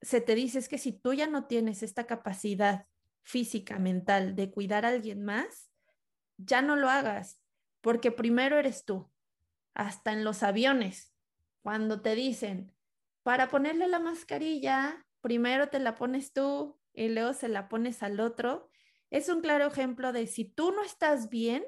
se 0.00 0.20
te 0.20 0.36
dice 0.36 0.60
es 0.60 0.68
que 0.68 0.78
si 0.78 0.92
tú 0.92 1.12
ya 1.12 1.26
no 1.26 1.46
tienes 1.46 1.82
esta 1.82 2.06
capacidad 2.06 2.86
física, 3.24 3.80
mental 3.80 4.36
de 4.36 4.52
cuidar 4.52 4.86
a 4.86 4.90
alguien 4.90 5.24
más, 5.24 5.72
ya 6.36 6.62
no 6.62 6.76
lo 6.76 6.88
hagas, 6.88 7.40
porque 7.80 8.12
primero 8.12 8.56
eres 8.56 8.84
tú. 8.84 9.10
Hasta 9.74 10.12
en 10.12 10.22
los 10.22 10.44
aviones, 10.44 11.12
cuando 11.62 12.00
te 12.00 12.14
dicen, 12.14 12.72
para 13.24 13.48
ponerle 13.48 13.88
la 13.88 13.98
mascarilla, 13.98 15.04
primero 15.20 15.68
te 15.68 15.80
la 15.80 15.96
pones 15.96 16.32
tú 16.32 16.78
y 16.94 17.08
luego 17.08 17.34
se 17.34 17.48
la 17.48 17.68
pones 17.68 18.04
al 18.04 18.20
otro, 18.20 18.70
es 19.10 19.28
un 19.28 19.40
claro 19.40 19.66
ejemplo 19.66 20.12
de 20.12 20.28
si 20.28 20.44
tú 20.44 20.70
no 20.70 20.84
estás 20.84 21.28
bien, 21.28 21.64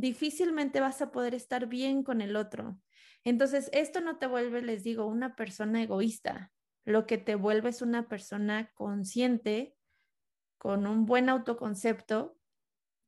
difícilmente 0.00 0.80
vas 0.80 1.02
a 1.02 1.10
poder 1.12 1.34
estar 1.34 1.66
bien 1.66 2.02
con 2.02 2.20
el 2.20 2.36
otro. 2.36 2.78
Entonces, 3.24 3.70
esto 3.72 4.00
no 4.00 4.18
te 4.18 4.26
vuelve, 4.26 4.62
les 4.62 4.82
digo, 4.82 5.06
una 5.06 5.36
persona 5.36 5.82
egoísta. 5.82 6.52
Lo 6.84 7.06
que 7.06 7.18
te 7.18 7.34
vuelve 7.34 7.68
es 7.70 7.82
una 7.82 8.08
persona 8.08 8.70
consciente, 8.74 9.76
con 10.58 10.86
un 10.86 11.06
buen 11.06 11.28
autoconcepto 11.28 12.36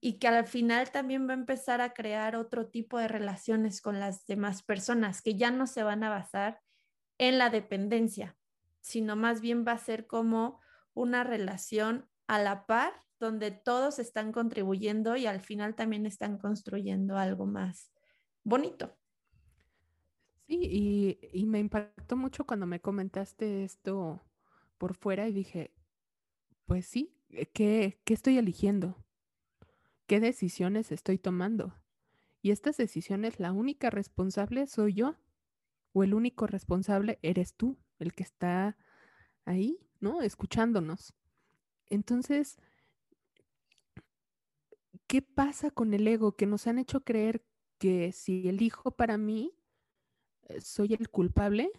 y 0.01 0.19
que 0.19 0.29
al 0.29 0.47
final 0.47 0.91
también 0.91 1.29
va 1.29 1.33
a 1.33 1.37
empezar 1.37 1.81
a 1.81 1.93
crear 1.93 2.35
otro 2.35 2.69
tipo 2.69 2.99
de 2.99 3.09
relaciones 3.09 3.81
con 3.81 4.01
las 4.01 4.27
demás 4.27 4.63
personas 4.63 5.23
que 5.23 5.37
ya 5.37 5.51
no 5.51 5.67
se 5.67 5.83
van 5.83 6.03
a 6.03 6.11
basar 6.11 6.61
en 7.19 7.39
la 7.39 7.51
dependencia, 7.51 8.37
sino 8.81 9.17
más 9.17 9.41
bien 9.41 9.65
va 9.67 9.73
a 9.73 9.79
ser 9.79 10.07
como 10.07 10.61
una 10.95 11.25
relación 11.25 12.09
a 12.33 12.39
la 12.39 12.65
par 12.65 12.95
donde 13.21 13.51
todos 13.51 13.99
están 13.99 14.33
contribuyendo 14.33 15.17
y 15.17 15.27
al 15.27 15.43
final 15.43 15.75
también 15.75 16.07
están 16.07 16.39
construyendo 16.39 17.19
algo 17.19 17.45
más 17.45 17.93
bonito. 18.43 18.97
Sí, 20.47 21.19
y, 21.35 21.45
me 21.45 21.59
impactó 21.59 22.17
mucho 22.17 22.47
cuando 22.47 22.65
me 22.65 22.81
comentaste 22.81 23.65
esto 23.65 24.23
por 24.79 24.95
fuera 24.95 25.29
y 25.29 25.33
dije, 25.35 25.75
pues 26.65 26.87
sí, 26.87 27.15
¿qué, 27.53 28.01
qué 28.03 28.15
estoy 28.15 28.39
eligiendo? 28.39 29.05
¿Qué 30.07 30.19
decisiones 30.19 30.91
estoy 30.91 31.19
tomando? 31.19 31.75
Y 32.41 32.51
estas 32.51 32.79
decisiones, 32.79 33.39
la 33.41 33.53
única 33.53 33.91
responsable 33.91 34.67
soy 34.67 34.95
yo, 34.95 35.17
o 35.93 36.03
el 36.03 36.15
único 36.15 36.47
responsable 36.47 37.19
eres 37.21 37.53
tú, 37.57 37.79
el 37.99 38.15
que 38.15 38.23
está 38.23 38.79
ahí, 39.45 39.79
¿no? 40.01 40.23
Escuchándonos. 40.23 41.15
Entonces, 41.93 42.57
¿qué 45.07 45.21
pasa 45.21 45.71
con 45.71 45.93
el 45.93 46.09
ego? 46.09 46.37
Que 46.37 46.47
nos 46.47 46.67
han 46.67 46.79
hecho 46.79 47.03
creer 47.05 47.45
que 47.77 48.13
si 48.13 48.49
elijo 48.49 48.93
para 48.93 49.19
mí, 49.19 49.53
eh, 50.49 50.63
soy 50.63 50.95
el 50.95 51.11
culpable, 51.11 51.71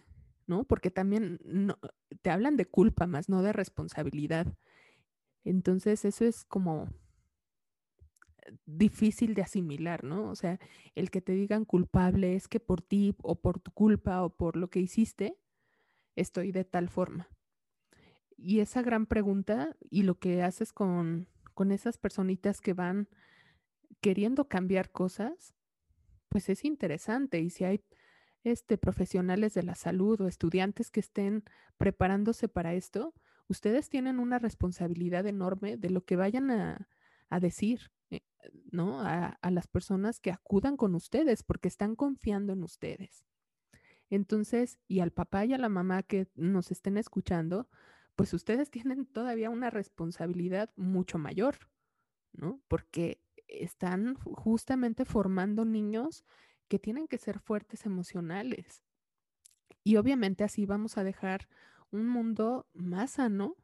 ¿no? 0.46 0.62
Porque 0.62 0.92
también 0.92 1.40
no, 1.44 1.80
te 2.22 2.30
hablan 2.30 2.56
de 2.56 2.64
culpa 2.66 3.08
más, 3.08 3.28
no 3.28 3.42
de 3.42 3.52
responsabilidad. 3.52 4.46
Entonces, 5.42 6.04
eso 6.04 6.24
es 6.24 6.44
como 6.44 6.88
difícil 8.66 9.34
de 9.34 9.42
asimilar, 9.42 10.04
¿no? 10.04 10.30
O 10.30 10.36
sea, 10.36 10.60
el 10.94 11.10
que 11.10 11.22
te 11.22 11.32
digan 11.32 11.64
culpable 11.64 12.36
es 12.36 12.46
que 12.46 12.60
por 12.60 12.82
ti 12.82 13.16
o 13.20 13.40
por 13.40 13.58
tu 13.58 13.72
culpa 13.72 14.22
o 14.22 14.30
por 14.36 14.56
lo 14.56 14.70
que 14.70 14.78
hiciste, 14.78 15.40
estoy 16.14 16.52
de 16.52 16.64
tal 16.64 16.88
forma. 16.88 17.28
Y 18.36 18.60
esa 18.60 18.82
gran 18.82 19.06
pregunta 19.06 19.76
y 19.90 20.02
lo 20.02 20.18
que 20.18 20.42
haces 20.42 20.72
con, 20.72 21.28
con 21.54 21.70
esas 21.72 21.98
personitas 21.98 22.60
que 22.60 22.74
van 22.74 23.08
queriendo 24.00 24.48
cambiar 24.48 24.90
cosas, 24.90 25.54
pues 26.28 26.48
es 26.48 26.64
interesante. 26.64 27.40
Y 27.40 27.50
si 27.50 27.64
hay 27.64 27.84
este, 28.42 28.76
profesionales 28.76 29.54
de 29.54 29.62
la 29.62 29.74
salud 29.74 30.20
o 30.20 30.28
estudiantes 30.28 30.90
que 30.90 31.00
estén 31.00 31.44
preparándose 31.78 32.48
para 32.48 32.74
esto, 32.74 33.14
ustedes 33.48 33.88
tienen 33.88 34.18
una 34.18 34.38
responsabilidad 34.38 35.26
enorme 35.26 35.76
de 35.76 35.90
lo 35.90 36.04
que 36.04 36.16
vayan 36.16 36.50
a, 36.50 36.88
a 37.30 37.40
decir, 37.40 37.90
eh, 38.10 38.20
¿no? 38.70 39.00
A, 39.00 39.38
a, 39.40 39.50
las 39.50 39.66
personas 39.66 40.20
que 40.20 40.30
acudan 40.30 40.76
con 40.76 40.94
ustedes 40.94 41.42
porque 41.42 41.68
están 41.68 41.96
confiando 41.96 42.52
en 42.52 42.62
ustedes. 42.62 43.24
Entonces, 44.10 44.78
y 44.86 45.00
al 45.00 45.10
papá 45.10 45.44
y 45.46 45.54
a 45.54 45.58
la 45.58 45.68
mamá 45.68 46.02
que 46.02 46.28
nos 46.34 46.70
estén 46.70 46.98
escuchando, 46.98 47.68
pues 48.16 48.32
ustedes 48.32 48.70
tienen 48.70 49.06
todavía 49.06 49.50
una 49.50 49.70
responsabilidad 49.70 50.70
mucho 50.76 51.18
mayor, 51.18 51.56
¿no? 52.32 52.60
Porque 52.68 53.20
están 53.48 54.14
justamente 54.14 55.04
formando 55.04 55.64
niños 55.64 56.24
que 56.68 56.78
tienen 56.78 57.08
que 57.08 57.18
ser 57.18 57.38
fuertes 57.40 57.86
emocionales. 57.86 58.84
Y 59.82 59.96
obviamente 59.96 60.44
así 60.44 60.64
vamos 60.66 60.96
a 60.96 61.04
dejar 61.04 61.48
un 61.90 62.08
mundo 62.08 62.66
más 62.72 63.12
sano, 63.12 63.56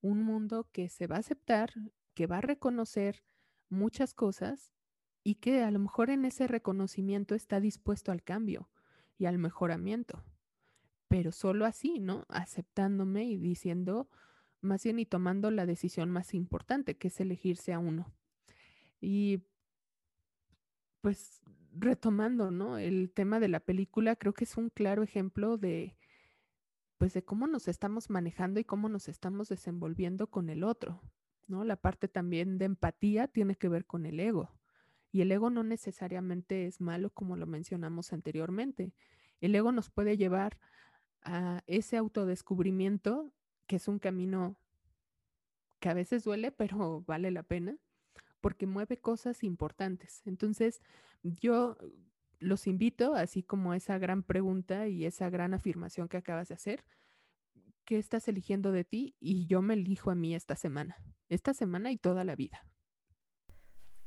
un 0.00 0.22
mundo 0.22 0.68
que 0.72 0.88
se 0.88 1.06
va 1.06 1.16
a 1.16 1.20
aceptar, 1.20 1.72
que 2.14 2.26
va 2.26 2.38
a 2.38 2.42
reconocer 2.42 3.24
muchas 3.68 4.14
cosas 4.14 4.72
y 5.22 5.36
que 5.36 5.62
a 5.62 5.70
lo 5.70 5.78
mejor 5.78 6.10
en 6.10 6.24
ese 6.24 6.46
reconocimiento 6.46 7.34
está 7.34 7.60
dispuesto 7.60 8.12
al 8.12 8.22
cambio 8.22 8.70
y 9.18 9.26
al 9.26 9.38
mejoramiento 9.38 10.22
pero 11.08 11.32
solo 11.32 11.64
así, 11.66 12.00
¿no? 12.00 12.24
Aceptándome 12.28 13.24
y 13.24 13.36
diciendo, 13.36 14.08
más 14.60 14.82
bien 14.84 14.98
y 14.98 15.06
tomando 15.06 15.50
la 15.50 15.66
decisión 15.66 16.10
más 16.10 16.34
importante, 16.34 16.96
que 16.96 17.08
es 17.08 17.20
elegirse 17.20 17.72
a 17.72 17.78
uno. 17.78 18.12
Y 19.00 19.44
pues 21.00 21.42
retomando, 21.76 22.50
¿no? 22.50 22.78
El 22.78 23.10
tema 23.12 23.40
de 23.40 23.48
la 23.48 23.60
película, 23.60 24.16
creo 24.16 24.32
que 24.32 24.44
es 24.44 24.56
un 24.56 24.70
claro 24.70 25.02
ejemplo 25.02 25.58
de, 25.58 25.96
pues 26.98 27.12
de 27.12 27.24
cómo 27.24 27.46
nos 27.46 27.68
estamos 27.68 28.10
manejando 28.10 28.60
y 28.60 28.64
cómo 28.64 28.88
nos 28.88 29.08
estamos 29.08 29.48
desenvolviendo 29.48 30.28
con 30.28 30.48
el 30.48 30.64
otro, 30.64 31.02
¿no? 31.46 31.64
La 31.64 31.76
parte 31.76 32.08
también 32.08 32.58
de 32.58 32.64
empatía 32.66 33.28
tiene 33.28 33.56
que 33.56 33.68
ver 33.68 33.84
con 33.84 34.06
el 34.06 34.20
ego. 34.20 34.50
Y 35.12 35.20
el 35.20 35.30
ego 35.30 35.50
no 35.50 35.62
necesariamente 35.62 36.66
es 36.66 36.80
malo 36.80 37.10
como 37.10 37.36
lo 37.36 37.46
mencionamos 37.46 38.12
anteriormente. 38.12 38.92
El 39.40 39.54
ego 39.54 39.70
nos 39.70 39.90
puede 39.90 40.16
llevar 40.16 40.58
a 41.24 41.62
ese 41.66 41.96
autodescubrimiento, 41.96 43.32
que 43.66 43.76
es 43.76 43.88
un 43.88 43.98
camino 43.98 44.56
que 45.80 45.88
a 45.88 45.94
veces 45.94 46.24
duele, 46.24 46.52
pero 46.52 47.02
vale 47.06 47.30
la 47.30 47.42
pena, 47.42 47.76
porque 48.40 48.66
mueve 48.66 48.98
cosas 48.98 49.42
importantes. 49.42 50.22
Entonces, 50.26 50.80
yo 51.22 51.76
los 52.38 52.66
invito, 52.66 53.14
así 53.14 53.42
como 53.42 53.74
esa 53.74 53.98
gran 53.98 54.22
pregunta 54.22 54.88
y 54.88 55.06
esa 55.06 55.30
gran 55.30 55.54
afirmación 55.54 56.08
que 56.08 56.18
acabas 56.18 56.48
de 56.48 56.54
hacer, 56.54 56.84
¿qué 57.84 57.98
estás 57.98 58.28
eligiendo 58.28 58.72
de 58.72 58.84
ti? 58.84 59.16
Y 59.20 59.46
yo 59.46 59.62
me 59.62 59.74
elijo 59.74 60.10
a 60.10 60.14
mí 60.14 60.34
esta 60.34 60.56
semana, 60.56 60.96
esta 61.28 61.54
semana 61.54 61.90
y 61.90 61.96
toda 61.96 62.24
la 62.24 62.36
vida. 62.36 62.66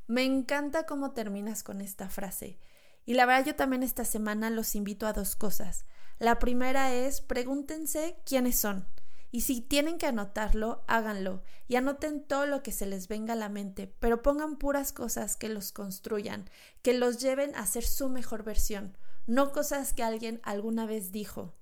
Me 0.07 0.23
encanta 0.23 0.85
cómo 0.85 1.11
terminas 1.11 1.63
con 1.63 1.81
esta 1.81 2.09
frase. 2.09 2.59
Y 3.07 3.13
la 3.13 3.25
verdad 3.25 3.45
yo 3.45 3.55
también 3.55 3.83
esta 3.83 4.03
semana 4.03 4.49
los 4.49 4.75
invito 4.75 5.07
a 5.07 5.13
dos 5.13 5.37
cosas. 5.37 5.85
La 6.19 6.39
primera 6.39 6.93
es 6.93 7.21
pregúntense 7.21 8.17
quiénes 8.25 8.59
son. 8.59 8.85
Y 9.31 9.41
si 9.41 9.61
tienen 9.61 9.97
que 9.97 10.07
anotarlo, 10.07 10.83
háganlo 10.87 11.41
y 11.69 11.77
anoten 11.77 12.21
todo 12.21 12.45
lo 12.45 12.63
que 12.63 12.73
se 12.73 12.85
les 12.85 13.07
venga 13.07 13.31
a 13.31 13.37
la 13.37 13.47
mente, 13.47 13.93
pero 13.99 14.21
pongan 14.21 14.57
puras 14.57 14.91
cosas 14.91 15.37
que 15.37 15.47
los 15.47 15.71
construyan, 15.71 16.49
que 16.81 16.93
los 16.93 17.19
lleven 17.19 17.55
a 17.55 17.65
ser 17.65 17.85
su 17.85 18.09
mejor 18.09 18.43
versión, 18.43 18.97
no 19.25 19.53
cosas 19.53 19.93
que 19.93 20.03
alguien 20.03 20.41
alguna 20.43 20.85
vez 20.85 21.13
dijo, 21.13 21.53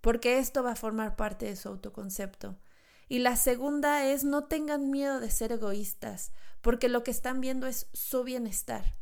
porque 0.00 0.38
esto 0.38 0.64
va 0.64 0.72
a 0.72 0.76
formar 0.76 1.14
parte 1.14 1.46
de 1.46 1.54
su 1.54 1.68
autoconcepto. 1.68 2.58
Y 3.08 3.20
la 3.20 3.36
segunda 3.36 4.04
es 4.04 4.24
no 4.24 4.44
tengan 4.44 4.90
miedo 4.90 5.20
de 5.20 5.30
ser 5.30 5.52
egoístas, 5.52 6.32
porque 6.60 6.88
lo 6.88 7.04
que 7.04 7.12
están 7.12 7.40
viendo 7.40 7.68
es 7.68 7.86
su 7.92 8.24
bienestar. 8.24 8.96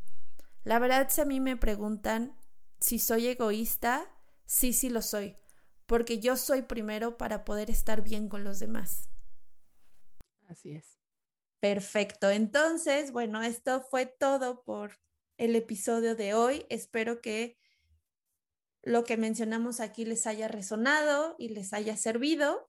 La 0.66 0.80
verdad, 0.80 1.06
si 1.10 1.20
a 1.20 1.24
mí 1.24 1.38
me 1.38 1.56
preguntan 1.56 2.36
si 2.80 2.98
soy 2.98 3.28
egoísta, 3.28 4.04
sí, 4.46 4.72
sí 4.72 4.90
lo 4.90 5.00
soy, 5.00 5.36
porque 5.86 6.18
yo 6.18 6.36
soy 6.36 6.62
primero 6.62 7.16
para 7.16 7.44
poder 7.44 7.70
estar 7.70 8.02
bien 8.02 8.28
con 8.28 8.42
los 8.42 8.58
demás. 8.58 9.08
Así 10.48 10.72
es. 10.72 10.98
Perfecto. 11.60 12.30
Entonces, 12.30 13.12
bueno, 13.12 13.42
esto 13.42 13.80
fue 13.80 14.06
todo 14.06 14.64
por 14.64 14.98
el 15.36 15.54
episodio 15.54 16.16
de 16.16 16.34
hoy. 16.34 16.66
Espero 16.68 17.20
que 17.20 17.56
lo 18.82 19.04
que 19.04 19.16
mencionamos 19.16 19.78
aquí 19.78 20.04
les 20.04 20.26
haya 20.26 20.48
resonado 20.48 21.36
y 21.38 21.50
les 21.50 21.74
haya 21.74 21.96
servido. 21.96 22.68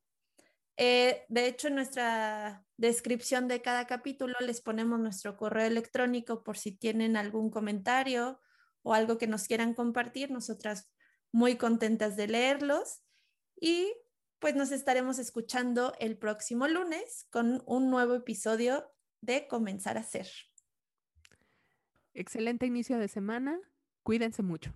Eh, 0.77 1.25
de 1.27 1.47
hecho, 1.47 1.67
en 1.67 1.75
nuestra 1.75 2.63
descripción 2.77 3.47
de 3.47 3.63
cada 3.63 3.87
capítulo 3.87 4.35
les 4.39 4.61
ponemos 4.61 4.99
nuestro 4.99 5.35
correo 5.35 5.65
electrónico 5.65 6.43
por 6.43 6.57
si 6.57 6.71
tienen 6.71 7.17
algún 7.17 7.49
comentario 7.49 8.39
o 8.83 8.93
algo 8.93 9.17
que 9.17 9.27
nos 9.27 9.47
quieran 9.47 9.73
compartir. 9.73 10.29
Nosotras 10.29 10.91
muy 11.31 11.57
contentas 11.57 12.15
de 12.15 12.27
leerlos 12.27 13.01
y 13.59 13.91
pues 14.39 14.55
nos 14.55 14.71
estaremos 14.71 15.17
escuchando 15.17 15.93
el 15.99 16.15
próximo 16.15 16.67
lunes 16.67 17.25
con 17.31 17.63
un 17.65 17.89
nuevo 17.89 18.13
episodio 18.13 18.87
de 19.21 19.47
Comenzar 19.47 19.97
a 19.97 20.03
Ser. 20.03 20.27
Excelente 22.13 22.67
inicio 22.67 22.99
de 22.99 23.07
semana. 23.07 23.59
Cuídense 24.03 24.43
mucho. 24.43 24.73